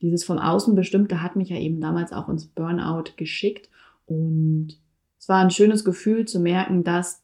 dieses 0.00 0.24
vom 0.24 0.38
Außen 0.38 0.74
bestimmte 0.74 1.22
hat 1.22 1.36
mich 1.36 1.50
ja 1.50 1.56
eben 1.56 1.80
damals 1.80 2.12
auch 2.12 2.28
ins 2.28 2.46
Burnout 2.46 3.12
geschickt. 3.16 3.68
Und 4.06 4.78
es 5.18 5.28
war 5.28 5.42
ein 5.42 5.50
schönes 5.50 5.84
Gefühl 5.84 6.24
zu 6.24 6.40
merken, 6.40 6.82
dass, 6.82 7.22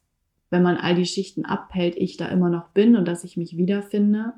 wenn 0.50 0.62
man 0.62 0.76
all 0.76 0.94
die 0.94 1.06
Schichten 1.06 1.44
abhält, 1.44 1.96
ich 1.96 2.16
da 2.16 2.28
immer 2.28 2.50
noch 2.50 2.68
bin 2.68 2.94
und 2.94 3.08
dass 3.08 3.24
ich 3.24 3.36
mich 3.36 3.56
wiederfinde 3.56 4.34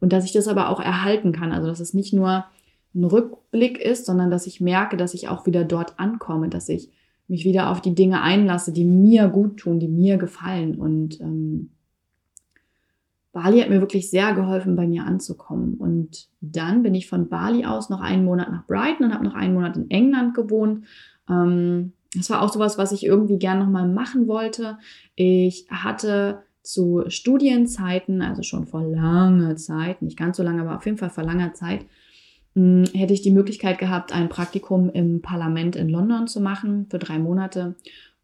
und 0.00 0.12
dass 0.12 0.24
ich 0.24 0.32
das 0.32 0.48
aber 0.48 0.68
auch 0.68 0.80
erhalten 0.80 1.32
kann. 1.32 1.52
Also, 1.52 1.68
dass 1.68 1.80
es 1.80 1.94
nicht 1.94 2.12
nur 2.12 2.44
ein 2.94 3.04
Rückblick 3.04 3.78
ist, 3.78 4.06
sondern 4.06 4.30
dass 4.30 4.46
ich 4.46 4.60
merke, 4.60 4.96
dass 4.96 5.14
ich 5.14 5.28
auch 5.28 5.46
wieder 5.46 5.64
dort 5.64 5.98
ankomme, 5.98 6.48
dass 6.48 6.68
ich 6.68 6.90
mich 7.28 7.44
wieder 7.44 7.70
auf 7.70 7.80
die 7.80 7.94
Dinge 7.94 8.22
einlasse, 8.22 8.72
die 8.72 8.84
mir 8.84 9.28
gut 9.28 9.58
tun, 9.58 9.80
die 9.80 9.88
mir 9.88 10.16
gefallen. 10.16 10.76
Und 10.76 11.20
ähm, 11.20 11.70
Bali 13.32 13.60
hat 13.60 13.68
mir 13.68 13.80
wirklich 13.80 14.10
sehr 14.10 14.32
geholfen, 14.32 14.76
bei 14.76 14.86
mir 14.86 15.04
anzukommen. 15.04 15.74
Und 15.74 16.28
dann 16.40 16.82
bin 16.82 16.94
ich 16.94 17.08
von 17.08 17.28
Bali 17.28 17.64
aus 17.64 17.90
noch 17.90 18.00
einen 18.00 18.24
Monat 18.24 18.50
nach 18.50 18.66
Brighton 18.66 19.06
und 19.06 19.14
habe 19.14 19.24
noch 19.24 19.34
einen 19.34 19.54
Monat 19.54 19.76
in 19.76 19.90
England 19.90 20.34
gewohnt. 20.34 20.86
Ähm, 21.28 21.92
das 22.14 22.30
war 22.30 22.42
auch 22.42 22.52
sowas, 22.52 22.78
was 22.78 22.92
ich 22.92 23.04
irgendwie 23.04 23.38
gern 23.38 23.58
nochmal 23.58 23.88
machen 23.88 24.26
wollte. 24.26 24.78
Ich 25.16 25.66
hatte 25.68 26.42
zu 26.62 27.04
Studienzeiten, 27.08 28.22
also 28.22 28.42
schon 28.42 28.66
vor 28.66 28.82
langer 28.82 29.56
Zeit, 29.56 30.02
nicht 30.02 30.18
ganz 30.18 30.36
so 30.36 30.42
lange, 30.42 30.62
aber 30.62 30.76
auf 30.76 30.86
jeden 30.86 30.98
Fall 30.98 31.10
vor 31.10 31.24
langer 31.24 31.52
Zeit, 31.52 31.84
hätte 32.56 33.12
ich 33.12 33.20
die 33.20 33.32
Möglichkeit 33.32 33.78
gehabt, 33.78 34.12
ein 34.12 34.30
Praktikum 34.30 34.88
im 34.88 35.20
Parlament 35.20 35.76
in 35.76 35.90
London 35.90 36.26
zu 36.26 36.40
machen 36.40 36.86
für 36.88 36.98
drei 36.98 37.18
Monate. 37.18 37.74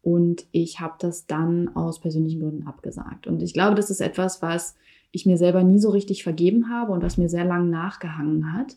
Und 0.01 0.45
ich 0.51 0.79
habe 0.79 0.95
das 0.97 1.27
dann 1.27 1.75
aus 1.75 2.01
persönlichen 2.01 2.41
Gründen 2.41 2.67
abgesagt. 2.67 3.27
Und 3.27 3.43
ich 3.43 3.53
glaube, 3.53 3.75
das 3.75 3.91
ist 3.91 4.01
etwas, 4.01 4.41
was 4.41 4.75
ich 5.11 5.27
mir 5.27 5.37
selber 5.37 5.63
nie 5.63 5.77
so 5.77 5.91
richtig 5.91 6.23
vergeben 6.23 6.69
habe 6.69 6.91
und 6.91 7.03
was 7.03 7.17
mir 7.17 7.29
sehr 7.29 7.45
lang 7.45 7.69
nachgehangen 7.69 8.53
hat. 8.53 8.75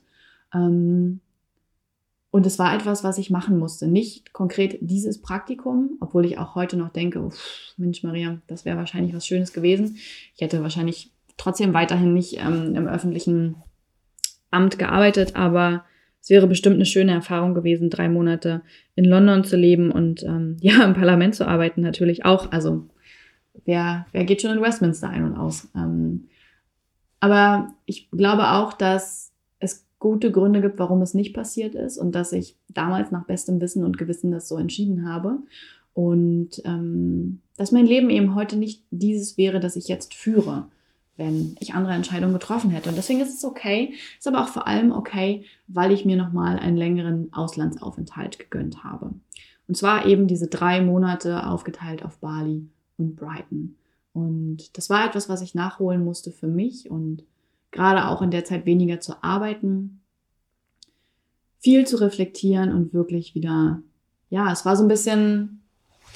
Ähm, 0.55 1.21
und 2.31 2.45
es 2.45 2.59
war 2.59 2.75
etwas, 2.75 3.03
was 3.03 3.17
ich 3.17 3.31
machen 3.31 3.59
musste. 3.59 3.89
Nicht 3.89 4.35
konkret 4.35 4.77
dieses 4.83 5.23
Praktikum, 5.23 5.97
obwohl 6.01 6.27
ich 6.27 6.37
auch 6.37 6.55
heute 6.55 6.77
noch 6.77 6.91
denke, 6.91 7.23
uff, 7.23 7.73
Mensch 7.79 8.03
Maria, 8.03 8.43
das 8.47 8.67
wäre 8.67 8.77
wahrscheinlich 8.77 9.15
was 9.15 9.27
Schönes 9.27 9.55
gewesen. 9.55 9.97
Ich 10.35 10.43
hätte 10.43 10.61
wahrscheinlich 10.61 11.11
trotzdem 11.39 11.73
weiterhin 11.73 12.13
nicht 12.13 12.39
ähm, 12.39 12.75
im 12.77 12.87
öffentlichen 12.87 13.57
Amt 14.57 14.79
gearbeitet, 14.79 15.37
aber 15.37 15.85
es 16.27 16.31
wäre 16.31 16.49
bestimmt 16.49 16.75
eine 16.75 16.87
schöne 16.87 17.13
Erfahrung 17.13 17.55
gewesen, 17.55 17.89
drei 17.89 18.09
Monate 18.09 18.63
in 18.97 19.05
London 19.05 19.45
zu 19.45 19.57
leben 19.57 19.93
und 19.93 20.25
ähm, 20.25 20.57
ja, 20.61 20.85
im 20.85 20.95
Parlament 20.95 21.37
zu 21.37 21.47
arbeiten 21.47 21.83
natürlich 21.83 22.25
auch. 22.25 22.51
Also 22.51 22.89
wer, 23.65 24.07
wer 24.11 24.25
geht 24.25 24.43
schon 24.43 24.57
in 24.57 24.63
Westminster 24.63 25.09
ein 25.09 25.25
und 25.25 25.37
aus? 25.37 25.69
Ähm, 25.77 26.25
aber 27.21 27.69
ich 27.85 28.11
glaube 28.11 28.51
auch, 28.51 28.73
dass 28.73 29.33
es 29.59 29.87
gute 29.99 30.33
Gründe 30.33 30.61
gibt, 30.61 30.79
warum 30.79 31.01
es 31.01 31.15
nicht 31.15 31.33
passiert 31.35 31.75
ist 31.75 31.97
und 31.97 32.15
dass 32.15 32.33
ich 32.33 32.57
damals 32.69 33.11
nach 33.11 33.25
bestem 33.25 33.61
Wissen 33.61 33.85
und 33.85 33.97
Gewissen 33.97 34.33
das 34.33 34.49
so 34.49 34.59
entschieden 34.59 35.09
habe. 35.09 35.39
Und 35.95 36.61
ähm, 36.65 37.41
dass 37.57 37.73
mein 37.73 37.87
Leben 37.87 38.11
eben 38.11 38.35
heute 38.35 38.57
nicht 38.57 38.85
dieses 38.91 39.39
wäre, 39.39 39.61
das 39.61 39.77
ich 39.77 39.89
jetzt 39.89 40.13
führe, 40.13 40.69
wenn 41.17 41.57
ich 41.61 41.75
andere 41.75 41.95
Entscheidungen 41.95 42.35
getroffen 42.35 42.71
hätte. 42.71 42.89
Und 42.89 42.97
deswegen 42.97 43.21
ist 43.21 43.35
es 43.35 43.45
okay, 43.45 43.95
ist 44.19 44.29
aber 44.29 44.43
auch 44.43 44.49
vor 44.49 44.67
allem 44.67 44.93
okay, 44.93 45.45
weil 45.67 45.93
ich 45.93 46.05
mir 46.05 46.17
nochmal 46.17 46.59
einen 46.59 46.77
längeren 46.77 47.33
Auslandsaufenthalt 47.33 48.39
gegönnt 48.39 48.85
habe. 48.85 49.15
Und 49.69 49.77
zwar 49.77 50.07
eben 50.07 50.27
diese 50.27 50.47
drei 50.47 50.81
Monate 50.81 51.47
aufgeteilt 51.47 52.05
auf 52.05 52.19
Bali 52.19 52.69
und 52.99 53.17
Brighton. 53.17 53.77
Und 54.13 54.77
das 54.77 54.89
war 54.89 55.07
etwas, 55.07 55.29
was 55.29 55.43
ich 55.43 55.55
nachholen 55.55 56.05
musste 56.05 56.31
für 56.31 56.47
mich 56.47 56.91
und 56.91 57.25
gerade 57.71 58.09
auch 58.09 58.23
in 58.23 58.31
der 58.31 58.45
Zeit 58.45 58.65
weniger 58.65 59.01
zu 59.01 59.23
arbeiten, 59.23 60.01
viel 61.59 61.87
zu 61.87 61.97
reflektieren 61.97 62.73
und 62.73 62.95
wirklich 62.95 63.35
wieder, 63.35 63.83
ja, 64.31 64.51
es 64.53 64.65
war 64.65 64.77
so 64.77 64.85
ein 64.85 64.89
bisschen 64.89 65.66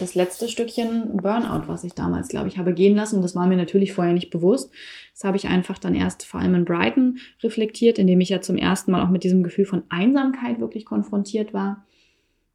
das 0.00 0.14
letzte 0.14 0.48
Stückchen 0.48 1.16
Burnout, 1.16 1.68
was 1.68 1.84
ich 1.84 1.94
damals, 1.94 2.28
glaube 2.28 2.48
ich, 2.48 2.58
habe 2.58 2.72
gehen 2.72 2.96
lassen. 2.96 3.22
Das 3.22 3.34
war 3.34 3.46
mir 3.46 3.56
natürlich 3.56 3.92
vorher 3.92 4.14
nicht 4.14 4.30
bewusst. 4.30 4.72
Das 5.12 5.24
habe 5.24 5.36
ich 5.36 5.48
einfach 5.48 5.78
dann 5.78 5.94
erst 5.94 6.24
vor 6.24 6.40
allem 6.40 6.54
in 6.54 6.64
Brighton 6.64 7.18
reflektiert, 7.42 7.98
indem 7.98 8.20
ich 8.20 8.30
ja 8.30 8.40
zum 8.40 8.56
ersten 8.56 8.92
Mal 8.92 9.04
auch 9.04 9.10
mit 9.10 9.24
diesem 9.24 9.42
Gefühl 9.42 9.66
von 9.66 9.82
Einsamkeit 9.88 10.60
wirklich 10.60 10.84
konfrontiert 10.84 11.52
war. 11.52 11.84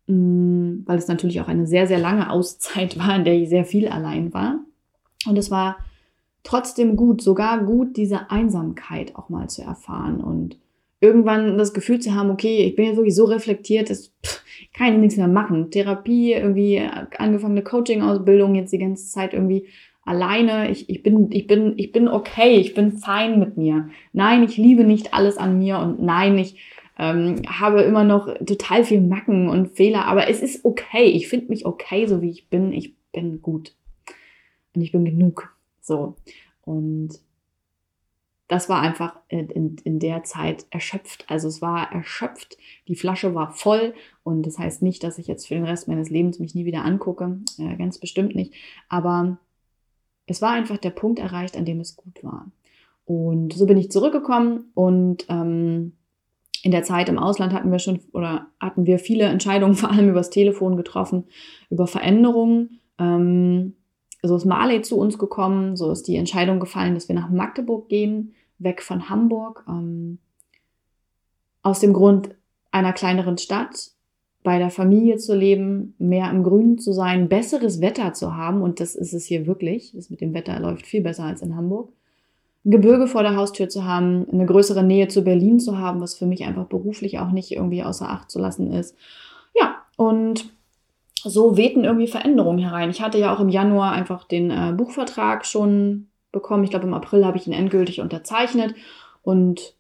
Mm, 0.08 0.80
weil 0.86 0.98
es 0.98 1.08
natürlich 1.08 1.42
auch 1.42 1.48
eine 1.48 1.68
sehr, 1.68 1.88
sehr 1.88 2.00
lange 2.00 2.30
Auszeit 2.30 2.98
war, 2.98 3.16
in 3.16 3.26
der 3.26 3.36
ich 3.36 3.50
sehr 3.50 3.66
viel 3.66 3.88
allein 3.88 4.34
war. 4.34 4.60
Und 5.28 5.38
es 5.38 5.52
war 5.52 5.78
trotzdem 6.44 6.96
gut, 6.96 7.22
sogar 7.22 7.64
gut, 7.64 7.98
diese 7.98 8.30
Einsamkeit 8.30 9.16
auch 9.16 9.30
mal 9.30 9.50
zu 9.50 9.64
erfahren 9.64 10.22
und 10.22 10.58
irgendwann 11.02 11.58
das 11.58 11.74
Gefühl 11.74 12.00
zu 12.00 12.16
haben, 12.16 12.30
okay, 12.30 12.64
ich 12.66 12.76
bin 12.76 12.86
jetzt 12.86 12.98
wirklich 12.98 13.16
so 13.16 13.26
reflektiert, 13.26 13.90
dass 13.90 14.14
pff, 14.24 14.45
kann 14.74 14.94
ich 14.94 15.00
nichts 15.00 15.18
mehr 15.18 15.28
machen. 15.28 15.72
Therapie, 15.72 16.34
irgendwie 16.34 16.82
angefangene 17.18 17.64
Coaching-Ausbildung, 17.64 18.56
jetzt 18.56 18.74
die 18.74 18.80
ganze 18.80 19.08
Zeit 19.08 19.34
irgendwie 19.34 19.68
alleine. 20.04 20.70
Ich, 20.72 20.90
ich, 20.90 21.04
bin, 21.04 21.32
ich, 21.32 21.48
bin, 21.48 21.74
ich 21.78 21.92
bin 21.92 22.08
okay, 22.08 22.58
ich 22.58 22.74
bin 22.74 22.94
fein 22.94 23.40
mit 23.40 23.58
mir. 23.58 23.90
Nein, 24.14 24.44
ich 24.44 24.58
liebe 24.58 24.84
nicht 24.84 25.14
alles 25.14 25.38
an 25.38 25.58
mir 25.58 25.80
und 25.80 26.02
nein, 26.02 26.38
ich 26.38 26.58
ähm, 26.98 27.42
habe 27.48 27.82
immer 27.82 28.04
noch 28.04 28.34
total 28.46 28.84
viel 28.84 29.02
Macken 29.02 29.50
und 29.50 29.76
Fehler, 29.76 30.06
aber 30.06 30.30
es 30.30 30.42
ist 30.42 30.64
okay. 30.64 31.06
Ich 31.06 31.28
finde 31.28 31.48
mich 31.50 31.66
okay, 31.66 32.06
so 32.08 32.22
wie 32.22 32.30
ich 32.30 32.50
bin. 32.50 32.72
Ich 32.72 32.96
bin 33.12 33.42
gut. 33.42 33.76
Und 34.74 34.82
ich 34.82 34.92
bin 34.92 35.06
genug. 35.06 35.54
So. 35.82 36.16
Und 36.64 37.20
das 38.48 38.70
war 38.70 38.80
einfach 38.80 39.16
in, 39.28 39.78
in, 39.78 40.00
der 40.00 40.24
Zeit 40.24 40.68
erschöpft. 40.70 41.26
Also 41.28 41.48
es 41.48 41.62
war 41.62 41.92
erschöpft, 41.92 42.58
die 42.88 42.96
Flasche 42.96 43.34
war 43.34 43.52
voll 43.52 43.96
und 44.24 44.46
das 44.46 44.60
heißt 44.60 44.84
nicht, 44.84 45.04
dass 45.04 45.18
ich 45.18 45.28
jetzt 45.28 45.48
für 45.48 45.56
den 45.56 45.66
Rest 45.66 45.88
meines 45.88 46.10
Lebens 46.10 46.40
mich 46.40 46.54
nie 46.54 46.66
wieder 46.66 46.86
angucke, 46.86 47.40
äh, 47.58 47.76
ganz 47.76 47.98
bestimmt 47.98 48.36
nicht. 48.36 48.54
Aber 48.88 49.38
es 50.28 50.42
war 50.42 50.52
einfach 50.52 50.78
der 50.78 50.92
Punkt 50.92 51.20
erreicht, 51.20 51.58
an 51.58 51.66
dem 51.66 51.80
es 51.80 51.96
gut 51.96 52.24
war. 52.24 52.52
Und 53.06 53.54
so 53.54 53.66
bin 53.66 53.78
ich 53.78 53.92
zurückgekommen 53.92 54.72
und 54.74 55.26
ähm, 55.30 55.94
in 56.62 56.72
der 56.72 56.84
Zeit 56.84 57.10
im 57.10 57.20
Ausland 57.20 57.54
hatten 57.54 57.72
wir 57.72 57.78
schon 57.80 58.00
oder 58.12 58.48
hatten 58.60 58.86
wir 58.86 59.00
viele 59.00 59.26
Entscheidungen, 59.26 59.74
vor 59.76 59.92
allem 59.92 60.10
übers 60.10 60.30
Telefon 60.30 60.78
getroffen, 60.78 61.26
über 61.72 61.88
Veränderungen. 61.88 62.80
Ähm, 63.00 63.74
so 64.28 64.36
ist 64.36 64.46
Marley 64.46 64.82
zu 64.82 64.98
uns 64.98 65.18
gekommen, 65.18 65.76
so 65.76 65.92
ist 65.92 66.08
die 66.08 66.16
Entscheidung 66.16 66.60
gefallen, 66.60 66.94
dass 66.94 67.08
wir 67.08 67.16
nach 67.16 67.30
Magdeburg 67.30 67.90
gehen, 67.90 68.34
weg 68.60 68.82
von 68.82 69.10
Hamburg. 69.10 69.64
Ähm, 69.68 70.20
aus 71.62 71.80
dem 71.80 71.94
Grund 71.94 72.30
einer 72.72 72.94
kleineren 72.94 73.38
Stadt, 73.38 73.92
bei 74.44 74.60
der 74.60 74.70
Familie 74.70 75.18
zu 75.18 75.36
leben, 75.36 75.96
mehr 75.98 76.30
im 76.30 76.44
Grünen 76.44 76.78
zu 76.78 76.94
sein, 76.94 77.30
besseres 77.30 77.82
Wetter 77.82 78.14
zu 78.14 78.36
haben. 78.36 78.62
Und 78.62 78.80
das 78.80 78.94
ist 78.94 79.14
es 79.14 79.26
hier 79.26 79.48
wirklich. 79.48 79.92
Das 79.96 80.12
mit 80.12 80.22
dem 80.22 80.36
Wetter 80.36 80.60
läuft 80.60 80.86
viel 80.86 81.02
besser 81.02 81.24
als 81.24 81.42
in 81.42 81.56
Hamburg 81.56 81.90
Gebirge 82.66 83.06
vor 83.06 83.22
der 83.22 83.36
Haustür 83.36 83.70
zu 83.70 83.86
haben, 83.86 84.28
eine 84.32 84.48
größere 84.48 84.84
Nähe 84.84 85.08
zu 85.08 85.24
Berlin 85.24 85.60
zu 85.60 85.78
haben, 85.78 86.02
was 86.02 86.16
für 86.16 86.26
mich 86.26 86.46
einfach 86.46 86.66
beruflich 86.66 87.20
auch 87.20 87.32
nicht 87.32 87.52
irgendwie 87.52 87.84
außer 87.84 88.10
Acht 88.10 88.32
zu 88.32 88.40
lassen 88.40 88.74
ist. 88.74 88.96
Ja, 89.54 89.84
und 89.98 90.50
so 91.30 91.58
wehten 91.58 91.84
irgendwie 91.84 92.08
Veränderungen 92.08 92.60
herein. 92.60 92.90
Ich 92.90 93.02
hatte 93.02 93.18
ja 93.18 93.34
auch 93.34 93.40
im 93.40 93.50
Januar 93.50 93.92
einfach 93.92 94.24
den 94.26 94.52
äh, 94.52 94.74
Buchvertrag 94.76 95.46
schon 95.46 96.08
bekommen. 96.32 96.64
Ich 96.64 96.70
glaube, 96.70 96.86
im 96.86 96.94
April 96.94 97.26
habe 97.26 97.38
ich 97.38 97.48
ihn 97.48 97.54
endgültig 97.54 98.02
unterzeichnet. 98.02 98.76
Und 99.22 99.76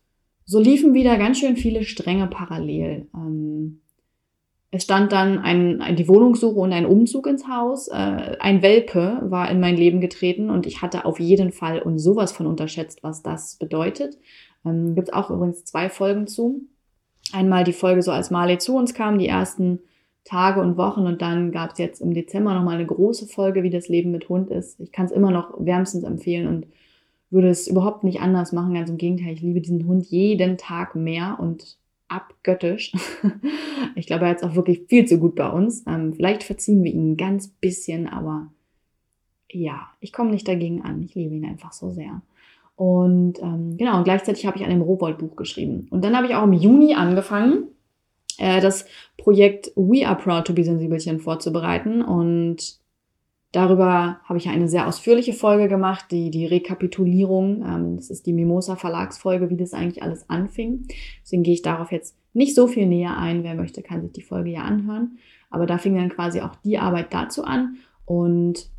so 0.45 0.59
liefen 0.59 0.93
wieder 0.93 1.17
ganz 1.17 1.39
schön 1.39 1.57
viele 1.57 1.83
Stränge 1.83 2.27
parallel. 2.27 3.07
Ähm, 3.13 3.81
es 4.71 4.83
stand 4.83 5.11
dann 5.11 5.39
ein, 5.39 5.81
ein, 5.81 5.95
die 5.95 6.07
Wohnungssuche 6.07 6.59
und 6.59 6.73
ein 6.73 6.85
Umzug 6.85 7.27
ins 7.27 7.47
Haus. 7.47 7.87
Äh, 7.87 8.37
ein 8.39 8.61
Welpe 8.61 9.21
war 9.23 9.49
in 9.49 9.59
mein 9.59 9.77
Leben 9.77 10.01
getreten 10.01 10.49
und 10.49 10.65
ich 10.65 10.81
hatte 10.81 11.05
auf 11.05 11.19
jeden 11.19 11.51
Fall 11.51 11.81
und 11.81 11.97
sowas 11.97 12.31
von 12.31 12.45
unterschätzt, 12.45 13.01
was 13.01 13.23
das 13.23 13.55
bedeutet. 13.55 14.17
Ähm, 14.65 14.95
Gibt 14.95 15.09
es 15.09 15.13
auch 15.13 15.29
übrigens 15.29 15.63
zwei 15.63 15.89
Folgen 15.89 16.27
zu. 16.27 16.61
Einmal 17.31 17.63
die 17.63 17.73
Folge 17.73 18.01
so, 18.01 18.11
als 18.11 18.31
Marley 18.31 18.57
zu 18.57 18.75
uns 18.75 18.93
kam, 18.93 19.17
die 19.17 19.27
ersten 19.27 19.79
Tage 20.25 20.59
und 20.59 20.75
Wochen 20.75 21.01
und 21.01 21.21
dann 21.21 21.51
gab 21.51 21.73
es 21.73 21.77
jetzt 21.77 22.01
im 22.01 22.13
Dezember 22.13 22.53
nochmal 22.55 22.75
eine 22.75 22.85
große 22.85 23.27
Folge, 23.27 23.63
wie 23.63 23.69
das 23.69 23.87
Leben 23.87 24.11
mit 24.11 24.27
Hund 24.27 24.49
ist. 24.49 24.79
Ich 24.79 24.91
kann 24.91 25.05
es 25.05 25.11
immer 25.11 25.31
noch 25.31 25.53
wärmstens 25.57 26.03
empfehlen 26.03 26.47
und 26.47 26.67
würde 27.29 27.49
es 27.49 27.67
überhaupt 27.67 28.03
nicht 28.03 28.21
anders 28.21 28.51
machen. 28.51 28.73
Ganz 28.73 28.89
im 28.89 28.97
Gegenteil, 28.97 29.33
ich 29.33 29.41
liebe 29.41 29.61
diesen 29.61 29.87
Hund 29.87 30.05
jeden 30.07 30.57
Tag 30.57 30.95
mehr 30.95 31.37
und 31.39 31.77
abgöttisch. 32.07 32.91
ich 33.95 34.07
glaube, 34.07 34.25
er 34.25 34.31
hat 34.31 34.37
es 34.37 34.43
auch 34.43 34.55
wirklich 34.55 34.83
viel 34.87 35.05
zu 35.05 35.19
gut 35.19 35.35
bei 35.35 35.49
uns. 35.49 35.83
Ähm, 35.87 36.13
vielleicht 36.13 36.43
verziehen 36.43 36.83
wir 36.83 36.91
ihn 36.91 37.11
ein 37.11 37.17
ganz 37.17 37.47
bisschen, 37.47 38.07
aber 38.07 38.47
ja, 39.51 39.89
ich 39.99 40.11
komme 40.11 40.31
nicht 40.31 40.47
dagegen 40.47 40.81
an. 40.81 41.03
Ich 41.03 41.13
liebe 41.13 41.35
ihn 41.35 41.45
einfach 41.45 41.71
so 41.71 41.91
sehr. 41.91 42.21
Und 42.75 43.41
ähm, 43.41 43.77
genau, 43.77 43.97
und 43.97 44.03
gleichzeitig 44.03 44.45
habe 44.47 44.57
ich 44.57 44.63
an 44.63 44.71
dem 44.71 44.81
Rowold-Buch 44.81 45.35
geschrieben. 45.35 45.87
Und 45.91 46.03
dann 46.03 46.15
habe 46.15 46.27
ich 46.27 46.35
auch 46.35 46.43
im 46.43 46.53
Juni 46.53 46.95
angefangen, 46.95 47.65
äh, 48.37 48.61
das 48.61 48.85
Projekt 49.17 49.71
We 49.75 50.07
Are 50.07 50.17
Proud 50.17 50.45
to 50.45 50.53
Be 50.53 50.63
Sensibelchen 50.63 51.19
vorzubereiten. 51.19 52.01
Und 52.01 52.79
darüber 53.51 54.19
habe 54.23 54.37
ich 54.37 54.47
eine 54.49 54.67
sehr 54.67 54.87
ausführliche 54.87 55.33
Folge 55.33 55.67
gemacht, 55.67 56.05
die, 56.11 56.31
die 56.31 56.45
Rekapitulierung. 56.45 57.63
Ähm, 57.63 57.95
das 57.95 58.09
ist 58.09 58.25
die 58.25 58.33
Mimosa 58.33 58.75
Verlagsfolge, 58.75 59.49
wie 59.49 59.57
das 59.57 59.73
eigentlich 59.73 60.03
alles 60.03 60.29
anfing. 60.29 60.87
Deswegen 61.23 61.43
gehe 61.43 61.53
ich 61.53 61.61
darauf 61.61 61.91
jetzt 61.91 62.17
nicht 62.33 62.55
so 62.55 62.67
viel 62.67 62.85
näher 62.85 63.17
ein. 63.17 63.43
Wer 63.43 63.55
möchte, 63.55 63.81
kann 63.81 64.01
sich 64.01 64.11
die 64.11 64.21
Folge 64.21 64.51
ja 64.51 64.61
anhören. 64.63 65.17
Aber 65.49 65.65
da 65.65 65.77
fing 65.77 65.95
dann 65.95 66.09
quasi 66.09 66.41
auch 66.41 66.55
die 66.57 66.77
Arbeit 66.77 67.13
dazu 67.13 67.43
an. 67.43 67.77
Und 68.05 68.69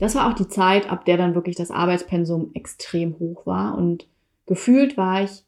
das 0.00 0.14
war 0.14 0.30
auch 0.30 0.34
die 0.34 0.48
Zeit, 0.48 0.90
ab 0.90 1.04
der 1.04 1.18
dann 1.18 1.34
wirklich 1.34 1.56
das 1.56 1.70
Arbeitspensum 1.70 2.52
extrem 2.54 3.18
hoch 3.18 3.44
war. 3.44 3.76
Und 3.76 4.08
gefühlt 4.46 4.96
war 4.96 5.22
ich 5.22 5.44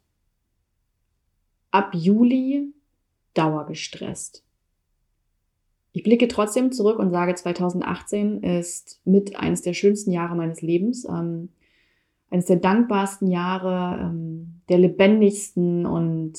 ab 1.71 1.95
Juli 1.95 2.75
dauergestresst. 3.35 4.45
Ich 5.93 6.03
blicke 6.03 6.27
trotzdem 6.29 6.73
zurück 6.73 6.99
und 6.99 7.11
sage, 7.11 7.35
2018 7.35 8.43
ist 8.43 9.01
mit 9.05 9.37
eines 9.37 9.61
der 9.63 9.75
schönsten 9.75 10.11
Jahre 10.11 10.35
meines 10.35 10.63
Lebens, 10.63 11.07
ähm, 11.07 11.51
eines 12.31 12.47
der 12.47 12.57
dankbarsten 12.57 13.29
Jahre, 13.29 14.01
ähm, 14.01 14.63
der 14.71 14.79
lebendigsten 14.79 15.85
und 15.85 16.33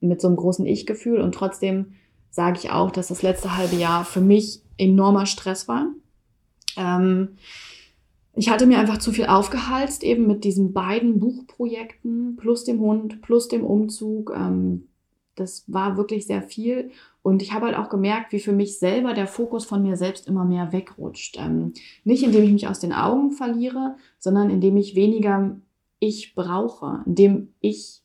mit 0.00 0.20
so 0.20 0.28
einem 0.28 0.36
großen 0.36 0.66
Ich-Gefühl. 0.66 1.22
Und 1.22 1.34
trotzdem 1.34 1.94
sage 2.30 2.58
ich 2.58 2.70
auch, 2.70 2.90
dass 2.90 3.08
das 3.08 3.22
letzte 3.22 3.56
halbe 3.56 3.76
Jahr 3.76 4.04
für 4.04 4.20
mich 4.20 4.62
enormer 4.76 5.24
Stress 5.24 5.66
war. 5.66 5.86
Ähm, 6.76 7.36
ich 8.34 8.50
hatte 8.50 8.66
mir 8.66 8.78
einfach 8.78 8.98
zu 8.98 9.12
viel 9.12 9.26
aufgehalst, 9.26 10.02
eben 10.02 10.26
mit 10.26 10.44
diesen 10.44 10.72
beiden 10.72 11.20
Buchprojekten, 11.20 12.36
plus 12.36 12.64
dem 12.64 12.80
Hund, 12.80 13.22
plus 13.22 13.48
dem 13.48 13.64
Umzug. 13.64 14.32
Ähm, 14.36 14.88
das 15.36 15.64
war 15.66 15.96
wirklich 15.96 16.26
sehr 16.26 16.42
viel. 16.42 16.90
Und 17.22 17.42
ich 17.42 17.52
habe 17.52 17.66
halt 17.66 17.76
auch 17.76 17.88
gemerkt, 17.88 18.32
wie 18.32 18.40
für 18.40 18.52
mich 18.52 18.78
selber 18.78 19.14
der 19.14 19.26
Fokus 19.26 19.64
von 19.64 19.82
mir 19.82 19.96
selbst 19.96 20.28
immer 20.28 20.44
mehr 20.44 20.72
wegrutscht. 20.72 21.36
Ähm, 21.38 21.72
nicht 22.04 22.22
indem 22.22 22.44
ich 22.44 22.52
mich 22.52 22.68
aus 22.68 22.80
den 22.80 22.92
Augen 22.92 23.32
verliere, 23.32 23.96
sondern 24.18 24.50
indem 24.50 24.76
ich 24.76 24.94
weniger 24.94 25.56
ich 25.98 26.34
brauche. 26.34 27.02
Indem 27.06 27.54
ich 27.60 28.02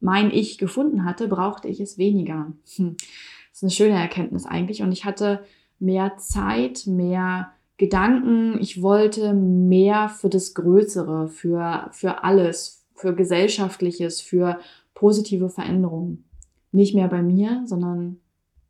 mein 0.00 0.30
Ich 0.30 0.58
gefunden 0.58 1.04
hatte, 1.04 1.28
brauchte 1.28 1.68
ich 1.68 1.80
es 1.80 1.98
weniger. 1.98 2.52
Hm. 2.76 2.96
Das 2.96 3.58
ist 3.58 3.62
eine 3.62 3.70
schöne 3.70 4.00
Erkenntnis 4.00 4.46
eigentlich. 4.46 4.82
Und 4.82 4.92
ich 4.92 5.04
hatte 5.04 5.44
mehr 5.78 6.16
Zeit, 6.16 6.86
mehr 6.86 7.52
Gedanken, 7.76 8.60
ich 8.60 8.80
wollte 8.80 9.34
mehr 9.34 10.08
für 10.08 10.28
das 10.28 10.54
Größere, 10.54 11.28
für, 11.28 11.88
für 11.90 12.22
alles, 12.22 12.86
für 12.94 13.14
Gesellschaftliches, 13.14 14.20
für 14.20 14.60
positive 14.94 15.48
Veränderungen. 15.48 16.24
Nicht 16.72 16.94
mehr 16.94 17.08
bei 17.08 17.22
mir, 17.22 17.62
sondern 17.66 18.18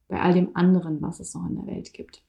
bei 0.08 0.20
all 0.20 0.34
dem 0.34 0.54
anderen, 0.54 1.00
was 1.00 1.20
es 1.20 1.34
noch 1.34 1.48
in 1.48 1.56
der 1.56 1.66
Welt 1.66 1.92
gibt. 1.94 2.22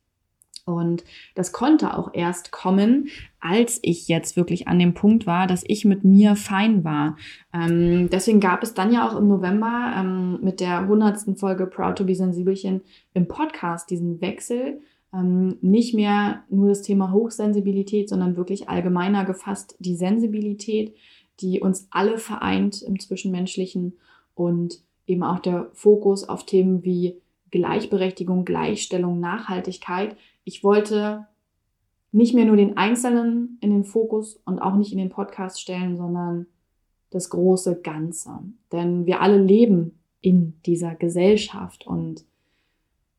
Und 0.65 1.03
das 1.36 1.51
konnte 1.51 1.97
auch 1.97 2.12
erst 2.13 2.51
kommen, 2.51 3.09
als 3.41 3.79
ich 3.81 4.07
jetzt 4.07 4.38
wirklich 4.38 4.69
an 4.69 4.79
dem 4.79 4.93
Punkt 4.93 5.27
war, 5.27 5.45
dass 5.45 5.63
ich 5.67 5.83
mit 5.83 6.05
mir 6.05 6.38
fein 6.38 6.86
war. 6.86 7.17
Ähm, 7.53 8.09
deswegen 8.09 8.39
gab 8.39 8.63
es 8.63 8.73
dann 8.73 8.93
ja 8.93 9.05
auch 9.05 9.17
im 9.17 9.27
November 9.27 9.93
ähm, 9.97 10.39
mit 10.41 10.62
der 10.62 10.88
hundertsten 10.88 11.36
Folge 11.36 11.67
Proud 11.67 11.97
to 11.97 12.05
be 12.05 12.15
Sensibelchen 12.15 12.81
im 13.13 13.27
Podcast 13.27 13.89
diesen 13.89 14.21
Wechsel 14.21 14.79
ähm, 15.13 15.57
nicht 15.62 15.93
mehr 15.93 16.43
nur 16.49 16.69
das 16.69 16.81
Thema 16.81 17.12
Hochsensibilität, 17.12 18.09
sondern 18.09 18.36
wirklich 18.36 18.69
allgemeiner 18.69 19.25
gefasst 19.25 19.75
die 19.79 19.95
Sensibilität, 19.95 20.95
die 21.39 21.59
uns 21.59 21.88
alle 21.91 22.17
vereint 22.17 22.81
im 22.81 22.99
Zwischenmenschlichen 22.99 23.93
und 24.33 24.81
eben 25.07 25.23
auch 25.23 25.39
der 25.39 25.69
Fokus 25.73 26.27
auf 26.27 26.45
Themen 26.45 26.83
wie 26.83 27.21
Gleichberechtigung, 27.51 28.45
Gleichstellung, 28.45 29.19
Nachhaltigkeit. 29.19 30.17
Ich 30.43 30.63
wollte 30.63 31.27
nicht 32.11 32.33
mehr 32.33 32.45
nur 32.45 32.57
den 32.57 32.77
Einzelnen 32.77 33.57
in 33.61 33.71
den 33.71 33.83
Fokus 33.83 34.39
und 34.45 34.59
auch 34.59 34.75
nicht 34.75 34.91
in 34.91 34.97
den 34.97 35.09
Podcast 35.09 35.61
stellen, 35.61 35.97
sondern 35.97 36.47
das 37.09 37.29
große 37.29 37.81
Ganze. 37.81 38.39
Denn 38.71 39.05
wir 39.05 39.21
alle 39.21 39.41
leben 39.41 39.99
in 40.21 40.53
dieser 40.65 40.95
Gesellschaft 40.95 41.85
und 41.85 42.25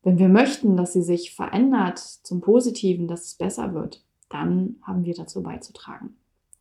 wenn 0.04 0.18
wir 0.18 0.28
möchten, 0.28 0.76
dass 0.76 0.92
sie 0.92 1.02
sich 1.02 1.34
verändert 1.34 1.98
zum 1.98 2.40
Positiven, 2.40 3.08
dass 3.08 3.24
es 3.24 3.34
besser 3.34 3.72
wird, 3.72 4.04
dann 4.28 4.76
haben 4.82 5.04
wir 5.04 5.14
dazu 5.14 5.42
beizutragen. 5.42 6.16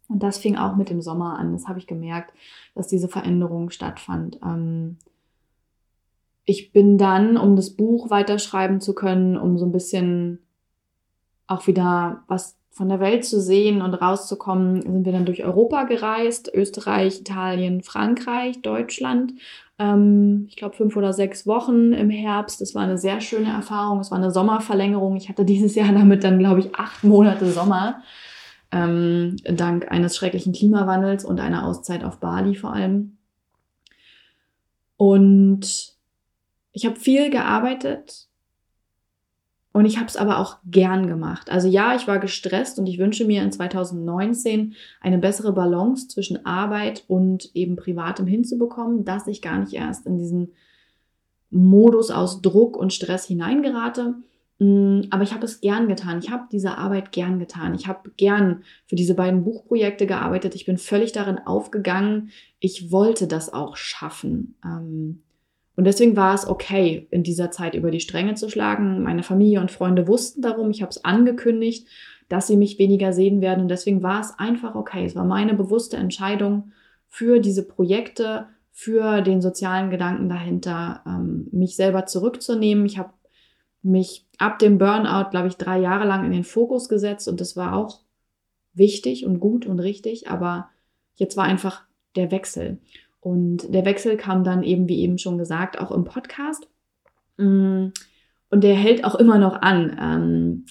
Und 0.08 0.24
das 0.24 0.38
fing 0.38 0.56
auch 0.56 0.76
mit 0.76 0.90
dem 0.90 1.02
Sommer 1.02 1.38
an. 1.38 1.52
Das 1.54 1.68
habe 1.68 1.80
ich 1.80 1.88
gemerkt, 1.88 2.34
dass 2.74 2.88
diese 2.88 3.10
Veränderung 3.10 3.70
stattfand. 3.70 4.40
Ähm, 4.44 4.98
ich 6.46 6.72
bin 6.72 6.98
dann, 6.98 7.38
um 7.38 7.56
das 7.56 7.72
Buch 7.72 8.10
weiterschreiben 8.10 8.82
zu 8.82 8.94
können, 8.94 9.38
um 9.38 9.58
so 9.58 9.66
ein 9.66 9.72
bisschen 9.72 10.40
auch 11.48 11.68
wieder 11.68 12.24
was 12.28 12.58
von 12.72 12.90
der 12.90 13.00
Welt 13.00 13.24
zu 13.24 13.40
sehen 13.40 13.82
und 13.82 13.94
rauszukommen, 13.94 14.82
sind 14.82 15.06
wir 15.06 15.12
dann 15.12 15.26
durch 15.26 15.44
Europa 15.44 15.84
gereist, 15.84 16.52
Österreich, 16.54 17.20
Italien, 17.20 17.84
Frankreich, 17.84 18.62
Deutschland 18.62 19.34
ähm, 19.80 20.46
ich 20.50 20.56
glaube, 20.56 20.76
fünf 20.76 20.96
oder 20.96 21.14
sechs 21.14 21.48
Wochen 21.48 21.94
im 21.94 22.10
Herbst. 22.10 22.62
Das 22.62 22.76
war 22.76 22.84
eine 22.84 22.98
sehr 22.98 23.22
schöne 23.22 23.52
Erfahrung. 23.52 24.00
Es 24.00 24.12
war 24.12 24.18
eine 24.18 24.32
Sommerverlängerung. 24.32 25.16
Ich 25.16 25.30
hatte 25.30 25.46
dieses 25.46 25.76
Jahr 25.76 25.92
damit 25.94 26.24
dann, 26.24 26.40
glaube 26.40 26.60
ich, 26.60 26.76
acht 26.76 27.04
Monate 27.04 27.52
Sommer. 27.52 28.02
Ähm, 28.72 29.38
dank 29.46 29.92
eines 29.92 30.16
schrecklichen 30.16 30.54
Klimawandels 30.54 31.26
und 31.26 31.40
einer 31.40 31.68
Auszeit 31.68 32.04
auf 32.04 32.20
Bali 32.20 32.56
vor 32.56 32.74
allem. 32.74 33.18
Und 34.98 35.93
ich 36.74 36.86
habe 36.86 37.00
viel 37.00 37.30
gearbeitet 37.30 38.28
und 39.74 39.86
ich 39.86 39.98
habe 39.98 40.08
es 40.08 40.18
aber 40.18 40.40
auch 40.40 40.58
gern 40.66 41.08
gemacht. 41.08 41.50
Also 41.50 41.68
ja, 41.68 41.96
ich 41.96 42.08
war 42.08 42.20
gestresst 42.20 42.78
und 42.78 42.88
ich 42.88 43.00
wünsche 43.00 43.26
mir 43.26 43.42
in 43.42 43.52
2019 43.52 44.76
eine 45.02 45.18
bessere 45.18 45.54
Balance 45.54 46.08
zwischen 46.08 46.46
Arbeit 46.46 47.04
und 47.08 47.56
eben 47.56 47.76
Privatem 47.76 48.28
hinzubekommen, 48.28 49.06
dass 49.06 49.28
ich 49.28 49.42
gar 49.42 49.60
nicht 49.60 49.74
erst 49.74 50.06
in 50.06 50.18
diesen 50.18 50.54
Modus 51.50 52.12
aus 52.12 52.42
Druck 52.42 52.78
und 52.78 52.94
Stress 52.94 53.26
hineingerate. 53.26 54.16
Mm, 54.60 55.02
aber 55.10 55.24
ich 55.24 55.34
habe 55.34 55.46
es 55.46 55.62
gern 55.62 55.88
getan. 55.88 56.20
Ich 56.20 56.30
habe 56.30 56.46
diese 56.52 56.78
Arbeit 56.78 57.12
gern 57.12 57.40
getan. 57.40 57.74
Ich 57.74 57.88
habe 57.88 58.12
gern 58.18 58.64
für 58.86 58.96
diese 58.96 59.16
beiden 59.16 59.44
Buchprojekte 59.44 60.06
gearbeitet. 60.06 60.54
Ich 60.54 60.66
bin 60.66 60.78
völlig 60.78 61.12
darin 61.12 61.40
aufgegangen. 61.40 62.30
Ich 62.60 62.92
wollte 62.92 63.28
das 63.28 63.52
auch 63.52 63.76
schaffen. 63.76 64.56
Ähm, 64.64 65.24
und 65.76 65.86
deswegen 65.86 66.16
war 66.16 66.36
es 66.36 66.48
okay, 66.48 67.08
in 67.10 67.24
dieser 67.24 67.50
Zeit 67.50 67.74
über 67.74 67.90
die 67.90 68.00
Stränge 68.00 68.36
zu 68.36 68.50
schlagen. 68.50 69.02
Meine 69.02 69.24
Familie 69.24 69.60
und 69.60 69.72
Freunde 69.72 70.08
wussten 70.08 70.42
darum. 70.42 70.70
Ich 70.70 70.82
habe 70.82 70.92
es 70.92 71.04
angekündigt, 71.04 71.88
dass 72.30 72.48
sie 72.48 72.58
mich 72.58 72.78
weniger 72.78 73.12
sehen 73.12 73.42
werden. 73.42 73.62
Und 73.62 73.70
deswegen 73.70 74.04
war 74.04 74.22
es 74.22 74.38
einfach 74.38 74.76
okay. 74.76 75.06
Es 75.06 75.16
war 75.16 75.26
meine 75.26 75.56
bewusste 75.56 75.98
Entscheidung 75.98 76.72
für 77.08 77.40
diese 77.40 77.68
Projekte, 77.68 78.48
für 78.72 79.22
den 79.22 79.42
sozialen 79.42 79.90
Gedanken 79.90 80.30
dahinter, 80.30 81.02
ähm, 81.08 81.48
mich 81.52 81.76
selber 81.76 82.06
zurückzunehmen. 82.06 82.86
Ich 82.86 82.98
habe 82.98 83.14
mich 83.82 84.28
ab 84.38 84.60
dem 84.60 84.78
Burnout, 84.78 85.30
glaube 85.32 85.48
ich, 85.48 85.58
drei 85.58 85.80
Jahre 85.80 86.06
lang 86.06 86.26
in 86.26 86.32
den 86.32 86.44
Fokus 86.44 86.88
gesetzt 86.88 87.28
und 87.28 87.42
das 87.42 87.56
war 87.56 87.76
auch 87.76 88.00
wichtig 88.74 89.26
und 89.26 89.40
gut 89.40 89.66
und 89.66 89.80
richtig. 89.80 90.28
Aber 90.30 90.70
jetzt 91.16 91.36
war 91.36 91.46
einfach 91.46 91.84
der 92.16 92.32
Wechsel. 92.32 92.80
Und 93.24 93.74
der 93.74 93.86
Wechsel 93.86 94.18
kam 94.18 94.44
dann 94.44 94.64
eben, 94.64 94.90
wie 94.90 95.00
eben 95.00 95.18
schon 95.18 95.38
gesagt, 95.38 95.80
auch 95.80 95.92
im 95.92 96.04
Podcast. 96.04 96.68
Mm, 97.38 97.88
und 98.50 98.64
der 98.64 98.76
hält 98.76 99.06
auch 99.06 99.16
immer 99.16 99.38
noch 99.38 99.62
an. 99.62 99.98
Ähm, 99.98 100.66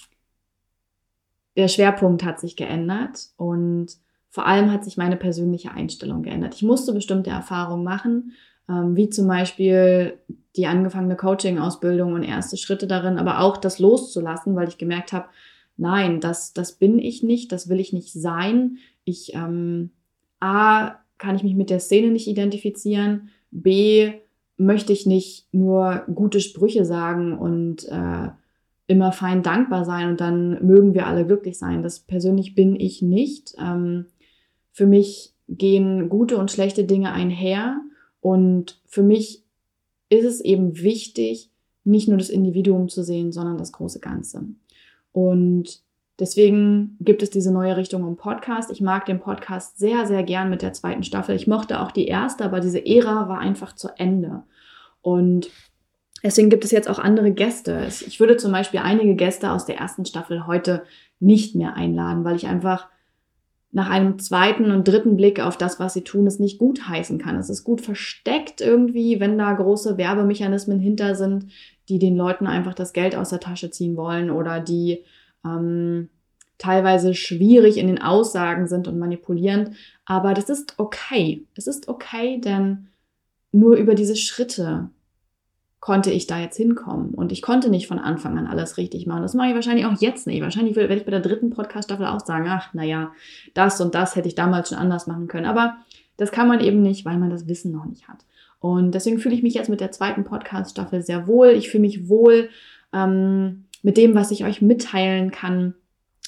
der 1.57 1.67
Schwerpunkt 1.67 2.23
hat 2.23 2.39
sich 2.39 2.55
geändert 2.55 3.29
und 3.37 3.87
vor 4.29 4.45
allem 4.45 4.71
hat 4.71 4.83
sich 4.83 4.97
meine 4.97 5.17
persönliche 5.17 5.71
Einstellung 5.71 6.21
geändert. 6.21 6.53
Ich 6.53 6.61
musste 6.61 6.93
bestimmte 6.93 7.31
Erfahrungen 7.31 7.83
machen, 7.83 8.33
ähm, 8.69 8.95
wie 8.95 9.09
zum 9.09 9.27
Beispiel 9.27 10.19
die 10.55 10.67
angefangene 10.67 11.15
Coaching-Ausbildung 11.15 12.13
und 12.13 12.21
erste 12.21 12.57
Schritte 12.57 12.85
darin, 12.85 13.17
aber 13.17 13.39
auch 13.39 13.57
das 13.57 13.79
loszulassen, 13.79 14.55
weil 14.55 14.67
ich 14.67 14.77
gemerkt 14.77 15.11
habe, 15.11 15.25
nein, 15.75 16.21
das, 16.21 16.53
das 16.53 16.73
bin 16.73 16.99
ich 16.99 17.23
nicht, 17.23 17.51
das 17.51 17.67
will 17.67 17.79
ich 17.79 17.93
nicht 17.93 18.13
sein. 18.13 18.77
Ich, 19.05 19.33
ähm, 19.33 19.89
A, 20.39 21.02
kann 21.17 21.35
ich 21.35 21.43
mich 21.43 21.55
mit 21.55 21.69
der 21.69 21.79
Szene 21.79 22.11
nicht 22.11 22.27
identifizieren. 22.27 23.29
B, 23.51 24.11
möchte 24.57 24.93
ich 24.93 25.05
nicht 25.05 25.47
nur 25.53 26.03
gute 26.13 26.39
Sprüche 26.39 26.85
sagen 26.85 27.37
und 27.37 27.87
äh, 27.89 28.29
immer 28.87 29.11
fein 29.11 29.43
dankbar 29.43 29.85
sein 29.85 30.09
und 30.09 30.21
dann 30.21 30.65
mögen 30.65 30.93
wir 30.93 31.07
alle 31.07 31.25
glücklich 31.25 31.57
sein. 31.57 31.83
Das 31.83 31.99
persönlich 31.99 32.55
bin 32.55 32.75
ich 32.75 33.01
nicht. 33.01 33.55
Ähm, 33.59 34.07
für 34.71 34.85
mich 34.85 35.33
gehen 35.47 36.09
gute 36.09 36.37
und 36.37 36.51
schlechte 36.51 36.83
Dinge 36.83 37.11
einher 37.11 37.81
und 38.21 38.81
für 38.85 39.03
mich 39.03 39.43
ist 40.09 40.25
es 40.25 40.41
eben 40.41 40.81
wichtig, 40.81 41.49
nicht 41.83 42.07
nur 42.07 42.17
das 42.17 42.29
Individuum 42.29 42.87
zu 42.89 43.03
sehen, 43.03 43.31
sondern 43.31 43.57
das 43.57 43.71
große 43.71 43.99
Ganze. 43.99 44.45
Und 45.11 45.82
deswegen 46.19 46.97
gibt 46.99 47.23
es 47.23 47.29
diese 47.29 47.51
neue 47.51 47.77
Richtung 47.77 48.07
im 48.07 48.15
Podcast. 48.15 48.71
Ich 48.71 48.81
mag 48.81 49.05
den 49.05 49.19
Podcast 49.19 49.77
sehr, 49.77 50.05
sehr 50.05 50.23
gern 50.23 50.49
mit 50.49 50.61
der 50.61 50.73
zweiten 50.73 51.03
Staffel. 51.03 51.35
Ich 51.35 51.47
mochte 51.47 51.81
auch 51.81 51.91
die 51.91 52.07
erste, 52.07 52.45
aber 52.45 52.59
diese 52.59 52.85
Ära 52.85 53.27
war 53.29 53.39
einfach 53.39 53.73
zu 53.73 53.89
Ende. 53.97 54.43
Und 55.01 55.49
deswegen 56.23 56.49
gibt 56.49 56.65
es 56.65 56.71
jetzt 56.71 56.89
auch 56.89 56.99
andere 56.99 57.31
Gäste. 57.31 57.87
Ich 58.07 58.19
würde 58.19 58.37
zum 58.37 58.51
Beispiel 58.51 58.79
einige 58.79 59.15
Gäste 59.15 59.51
aus 59.51 59.65
der 59.65 59.77
ersten 59.77 60.05
Staffel 60.05 60.47
heute 60.47 60.83
nicht 61.19 61.55
mehr 61.55 61.75
einladen, 61.75 62.23
weil 62.23 62.35
ich 62.35 62.47
einfach 62.47 62.87
nach 63.73 63.89
einem 63.89 64.19
zweiten 64.19 64.69
und 64.69 64.87
dritten 64.87 65.17
Blick 65.17 65.39
auf 65.39 65.57
das, 65.57 65.79
was 65.79 65.93
sie 65.95 66.03
tun, 66.03 66.27
es 66.27 66.37
nicht 66.37 66.59
gut 66.59 66.87
heißen 66.87 67.17
kann. 67.17 67.35
Es 67.37 67.49
ist 67.49 67.63
gut 67.63 67.81
versteckt 67.81 68.61
irgendwie, 68.61 69.19
wenn 69.19 69.37
da 69.37 69.51
große 69.51 69.97
Werbemechanismen 69.97 70.79
hinter 70.79 71.15
sind, 71.15 71.47
die 71.89 71.97
den 71.97 72.15
Leuten 72.15 72.45
einfach 72.45 72.75
das 72.75 72.93
Geld 72.93 73.15
aus 73.15 73.29
der 73.29 73.39
Tasche 73.39 73.71
ziehen 73.71 73.97
wollen 73.97 74.29
oder 74.29 74.59
die 74.59 75.03
ähm, 75.45 76.09
teilweise 76.57 77.13
schwierig 77.13 77.77
in 77.77 77.87
den 77.87 78.01
Aussagen 78.01 78.67
sind 78.67 78.87
und 78.87 78.99
manipulierend. 78.99 79.75
Aber 80.05 80.33
das 80.33 80.49
ist 80.49 80.75
okay. 80.77 81.45
Es 81.55 81.67
ist 81.67 81.87
okay, 81.87 82.39
denn 82.39 82.87
nur 83.51 83.75
über 83.75 83.95
diese 83.95 84.15
Schritte 84.15 84.89
konnte 85.79 86.11
ich 86.11 86.27
da 86.27 86.39
jetzt 86.39 86.55
hinkommen. 86.55 87.13
Und 87.13 87.33
ich 87.33 87.41
konnte 87.41 87.69
nicht 87.69 87.87
von 87.87 87.99
Anfang 87.99 88.37
an 88.37 88.47
alles 88.47 88.77
richtig 88.77 89.05
machen. 89.05 89.21
Das 89.21 89.33
mache 89.33 89.49
ich 89.49 89.55
wahrscheinlich 89.55 89.85
auch 89.85 89.99
jetzt 89.99 90.25
nicht. 90.27 90.41
Wahrscheinlich 90.41 90.77
werde 90.77 90.95
ich 90.95 91.03
bei 91.03 91.11
der 91.11 91.19
dritten 91.19 91.49
Podcast-Staffel 91.49 92.05
auch 92.05 92.21
sagen, 92.21 92.45
ach, 92.47 92.73
naja, 92.73 93.11
das 93.53 93.81
und 93.81 93.93
das 93.93 94.15
hätte 94.15 94.29
ich 94.29 94.35
damals 94.35 94.69
schon 94.69 94.77
anders 94.77 95.07
machen 95.07 95.27
können. 95.27 95.45
Aber 95.45 95.75
das 96.15 96.31
kann 96.31 96.47
man 96.47 96.61
eben 96.61 96.81
nicht, 96.81 97.03
weil 97.03 97.17
man 97.17 97.29
das 97.29 97.49
Wissen 97.49 97.73
noch 97.73 97.83
nicht 97.83 98.07
hat. 98.07 98.25
Und 98.61 98.95
deswegen 98.95 99.19
fühle 99.19 99.35
ich 99.35 99.43
mich 99.43 99.55
jetzt 99.55 99.69
mit 99.69 99.81
der 99.81 99.91
zweiten 99.91 100.23
Podcast-Staffel 100.23 101.01
sehr 101.01 101.27
wohl. 101.27 101.49
Ich 101.49 101.69
fühle 101.69 101.81
mich 101.81 102.07
wohl 102.07 102.47
ähm, 102.93 103.65
mit 103.83 103.97
dem, 103.97 104.15
was 104.15 104.31
ich 104.31 104.43
euch 104.43 104.61
mitteilen 104.61 105.29
kann. 105.29 105.75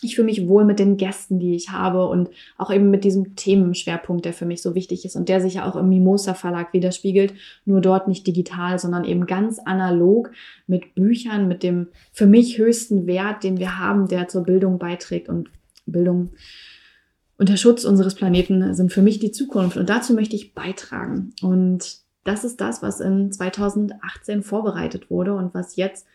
Ich 0.01 0.15
fühle 0.15 0.25
mich 0.25 0.47
wohl 0.47 0.65
mit 0.65 0.77
den 0.77 0.97
Gästen, 0.97 1.39
die 1.39 1.55
ich 1.55 1.71
habe 1.71 2.07
und 2.07 2.29
auch 2.57 2.71
eben 2.71 2.91
mit 2.91 3.03
diesem 3.03 3.35
Themenschwerpunkt, 3.35 4.25
der 4.25 4.33
für 4.33 4.45
mich 4.45 4.61
so 4.61 4.75
wichtig 4.75 5.05
ist 5.05 5.15
und 5.15 5.29
der 5.29 5.41
sich 5.41 5.55
ja 5.55 5.67
auch 5.67 5.75
im 5.77 5.89
Mimosa 5.89 6.33
Verlag 6.33 6.73
widerspiegelt, 6.73 7.33
nur 7.63 7.81
dort 7.81 8.07
nicht 8.07 8.27
digital, 8.27 8.77
sondern 8.77 9.05
eben 9.05 9.25
ganz 9.25 9.57
analog 9.57 10.31
mit 10.67 10.93
Büchern, 10.93 11.47
mit 11.47 11.63
dem 11.63 11.87
für 12.11 12.27
mich 12.27 12.57
höchsten 12.59 13.07
Wert, 13.07 13.43
den 13.43 13.57
wir 13.57 13.79
haben, 13.79 14.07
der 14.07 14.27
zur 14.27 14.43
Bildung 14.43 14.77
beiträgt. 14.77 15.29
Und 15.29 15.49
Bildung 15.85 16.31
und 17.37 17.49
der 17.49 17.57
Schutz 17.57 17.83
unseres 17.83 18.15
Planeten 18.15 18.73
sind 18.73 18.93
für 18.93 19.01
mich 19.01 19.19
die 19.19 19.31
Zukunft. 19.31 19.77
Und 19.77 19.89
dazu 19.89 20.13
möchte 20.13 20.35
ich 20.35 20.53
beitragen. 20.53 21.33
Und 21.41 21.97
das 22.23 22.43
ist 22.43 22.61
das, 22.61 22.81
was 22.81 22.99
in 22.99 23.31
2018 23.31 24.41
vorbereitet 24.41 25.09
wurde 25.09 25.35
und 25.35 25.53
was 25.53 25.75
jetzt 25.75 26.07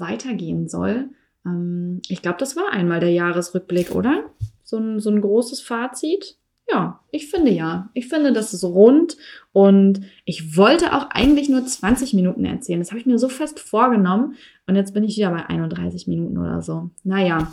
weitergehen 0.00 0.68
soll. 0.68 1.10
Ähm, 1.46 2.00
ich 2.08 2.22
glaube, 2.22 2.38
das 2.38 2.56
war 2.56 2.72
einmal 2.72 3.00
der 3.00 3.10
Jahresrückblick, 3.10 3.94
oder? 3.94 4.24
So 4.62 4.78
ein, 4.78 5.00
so 5.00 5.10
ein 5.10 5.20
großes 5.20 5.60
Fazit. 5.60 6.36
Ja, 6.70 7.00
ich 7.10 7.28
finde 7.28 7.50
ja. 7.50 7.90
Ich 7.92 8.08
finde, 8.08 8.32
das 8.32 8.54
ist 8.54 8.64
rund 8.64 9.16
und 9.52 10.02
ich 10.24 10.56
wollte 10.56 10.94
auch 10.94 11.10
eigentlich 11.10 11.48
nur 11.48 11.64
20 11.64 12.14
Minuten 12.14 12.44
erzählen. 12.44 12.78
Das 12.80 12.90
habe 12.90 13.00
ich 13.00 13.06
mir 13.06 13.18
so 13.18 13.28
fest 13.28 13.60
vorgenommen 13.60 14.36
und 14.66 14.76
jetzt 14.76 14.94
bin 14.94 15.04
ich 15.04 15.16
wieder 15.16 15.30
bei 15.30 15.44
31 15.44 16.06
Minuten 16.06 16.38
oder 16.38 16.62
so. 16.62 16.90
Naja, 17.04 17.52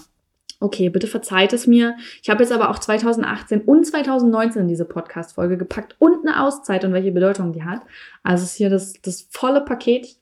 okay, 0.59 0.89
bitte 0.89 1.07
verzeiht 1.07 1.53
es 1.53 1.67
mir. 1.67 1.95
Ich 2.21 2.29
habe 2.29 2.43
jetzt 2.43 2.51
aber 2.51 2.69
auch 2.69 2.79
2018 2.79 3.61
und 3.61 3.85
2019 3.85 4.63
in 4.63 4.67
diese 4.67 4.85
Podcast-Folge 4.85 5.57
gepackt 5.57 5.95
und 5.99 6.25
eine 6.25 6.43
Auszeit 6.43 6.85
und 6.85 6.93
welche 6.93 7.11
Bedeutung 7.11 7.53
die 7.53 7.63
hat. 7.63 7.81
Also 8.23 8.43
ist 8.43 8.55
hier 8.55 8.69
das, 8.69 8.93
das 9.01 9.27
volle 9.31 9.61
Paket 9.61 10.18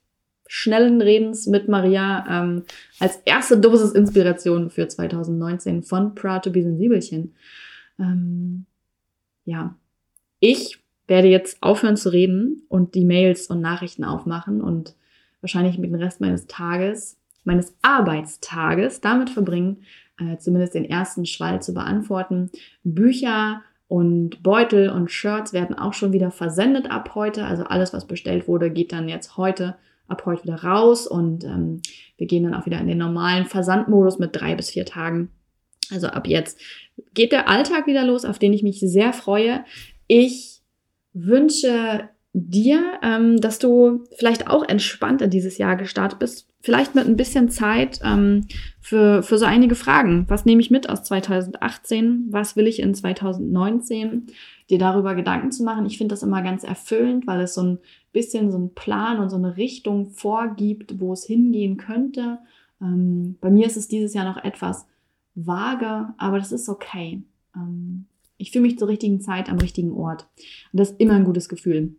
schnellen 0.48 1.00
Redens 1.00 1.46
mit 1.46 1.68
Maria 1.68 2.24
ähm, 2.28 2.64
als 2.98 3.16
erste 3.24 3.58
Dosis 3.58 3.92
Inspiration 3.92 4.70
für 4.70 4.88
2019 4.88 5.82
von 5.84 6.14
Proud 6.14 6.42
to 6.42 6.50
be 6.50 6.62
Sensibelchen. 6.62 7.34
Ähm, 8.00 8.64
ja, 9.44 9.76
ich 10.40 10.78
werde 11.06 11.28
jetzt 11.28 11.62
aufhören 11.62 11.96
zu 11.96 12.10
reden 12.10 12.62
und 12.68 12.94
die 12.94 13.04
Mails 13.04 13.46
und 13.46 13.60
Nachrichten 13.60 14.04
aufmachen 14.04 14.60
und 14.60 14.94
wahrscheinlich 15.40 15.78
mit 15.78 15.90
dem 15.90 16.00
Rest 16.00 16.20
meines 16.20 16.46
Tages, 16.46 17.18
meines 17.44 17.74
Arbeitstages 17.82 19.00
damit 19.00 19.30
verbringen, 19.30 19.84
äh, 20.18 20.38
zumindest 20.38 20.74
den 20.74 20.84
ersten 20.84 21.26
Schwall 21.26 21.62
zu 21.62 21.74
beantworten. 21.74 22.50
Bücher 22.84 23.62
und 23.86 24.42
Beutel 24.42 24.90
und 24.90 25.10
Shirts 25.10 25.52
werden 25.52 25.76
auch 25.76 25.94
schon 25.94 26.12
wieder 26.12 26.30
versendet 26.30 26.90
ab 26.90 27.14
heute. 27.14 27.44
Also 27.44 27.64
alles, 27.64 27.92
was 27.92 28.06
bestellt 28.06 28.48
wurde, 28.48 28.70
geht 28.70 28.92
dann 28.92 29.08
jetzt 29.08 29.36
heute 29.36 29.76
ab 30.08 30.24
heute 30.26 30.44
wieder 30.44 30.64
raus 30.64 31.06
und 31.06 31.44
ähm, 31.44 31.80
wir 32.16 32.26
gehen 32.26 32.44
dann 32.44 32.54
auch 32.54 32.66
wieder 32.66 32.80
in 32.80 32.88
den 32.88 32.98
normalen 32.98 33.46
Versandmodus 33.46 34.18
mit 34.18 34.34
drei 34.34 34.54
bis 34.54 34.70
vier 34.70 34.84
Tagen. 34.84 35.30
Also 35.90 36.08
ab 36.08 36.26
jetzt 36.26 36.58
geht 37.14 37.32
der 37.32 37.48
Alltag 37.48 37.86
wieder 37.86 38.04
los, 38.04 38.24
auf 38.24 38.38
den 38.38 38.52
ich 38.52 38.62
mich 38.62 38.80
sehr 38.80 39.12
freue. 39.12 39.64
Ich 40.06 40.60
wünsche 41.12 42.08
dir, 42.32 42.98
ähm, 43.02 43.40
dass 43.40 43.58
du 43.58 44.04
vielleicht 44.16 44.48
auch 44.48 44.66
entspannt 44.68 45.22
in 45.22 45.30
dieses 45.30 45.58
Jahr 45.58 45.76
gestartet 45.76 46.18
bist. 46.18 46.48
Vielleicht 46.60 46.94
mit 46.94 47.06
ein 47.06 47.16
bisschen 47.16 47.48
Zeit 47.48 48.00
ähm, 48.04 48.46
für, 48.80 49.22
für 49.22 49.38
so 49.38 49.46
einige 49.46 49.74
Fragen. 49.74 50.24
Was 50.28 50.44
nehme 50.44 50.60
ich 50.60 50.70
mit 50.70 50.88
aus 50.88 51.04
2018? 51.04 52.26
Was 52.30 52.56
will 52.56 52.66
ich 52.66 52.80
in 52.80 52.94
2019? 52.94 54.26
Dir 54.68 54.78
darüber 54.78 55.14
Gedanken 55.14 55.52
zu 55.52 55.62
machen. 55.62 55.86
Ich 55.86 55.98
finde 55.98 56.12
das 56.12 56.22
immer 56.22 56.42
ganz 56.42 56.64
erfüllend, 56.64 57.26
weil 57.26 57.40
es 57.40 57.54
so 57.54 57.62
ein 57.62 57.78
bisschen 58.12 58.50
so 58.50 58.58
einen 58.58 58.74
Plan 58.74 59.18
und 59.18 59.30
so 59.30 59.36
eine 59.36 59.56
Richtung 59.56 60.10
vorgibt, 60.10 61.00
wo 61.00 61.12
es 61.12 61.24
hingehen 61.24 61.76
könnte. 61.76 62.38
Ähm, 62.80 63.36
bei 63.40 63.50
mir 63.50 63.66
ist 63.66 63.76
es 63.76 63.88
dieses 63.88 64.14
Jahr 64.14 64.24
noch 64.24 64.42
etwas 64.42 64.86
vage, 65.34 66.12
aber 66.18 66.38
das 66.38 66.52
ist 66.52 66.68
okay. 66.68 67.22
Ähm, 67.54 68.06
ich 68.36 68.52
fühle 68.52 68.62
mich 68.62 68.78
zur 68.78 68.88
richtigen 68.88 69.20
Zeit 69.20 69.48
am 69.48 69.58
richtigen 69.58 69.92
Ort. 69.92 70.28
Und 70.72 70.80
das 70.80 70.90
ist 70.90 71.00
immer 71.00 71.14
ein 71.14 71.24
gutes 71.24 71.48
Gefühl. 71.48 71.96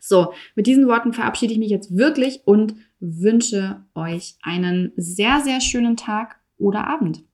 So, 0.00 0.32
mit 0.56 0.66
diesen 0.66 0.88
Worten 0.88 1.12
verabschiede 1.12 1.52
ich 1.52 1.58
mich 1.58 1.70
jetzt 1.70 1.96
wirklich 1.96 2.42
und 2.44 2.74
wünsche 2.98 3.84
euch 3.94 4.36
einen 4.42 4.92
sehr, 4.96 5.40
sehr 5.40 5.60
schönen 5.60 5.96
Tag 5.96 6.40
oder 6.58 6.86
Abend. 6.86 7.24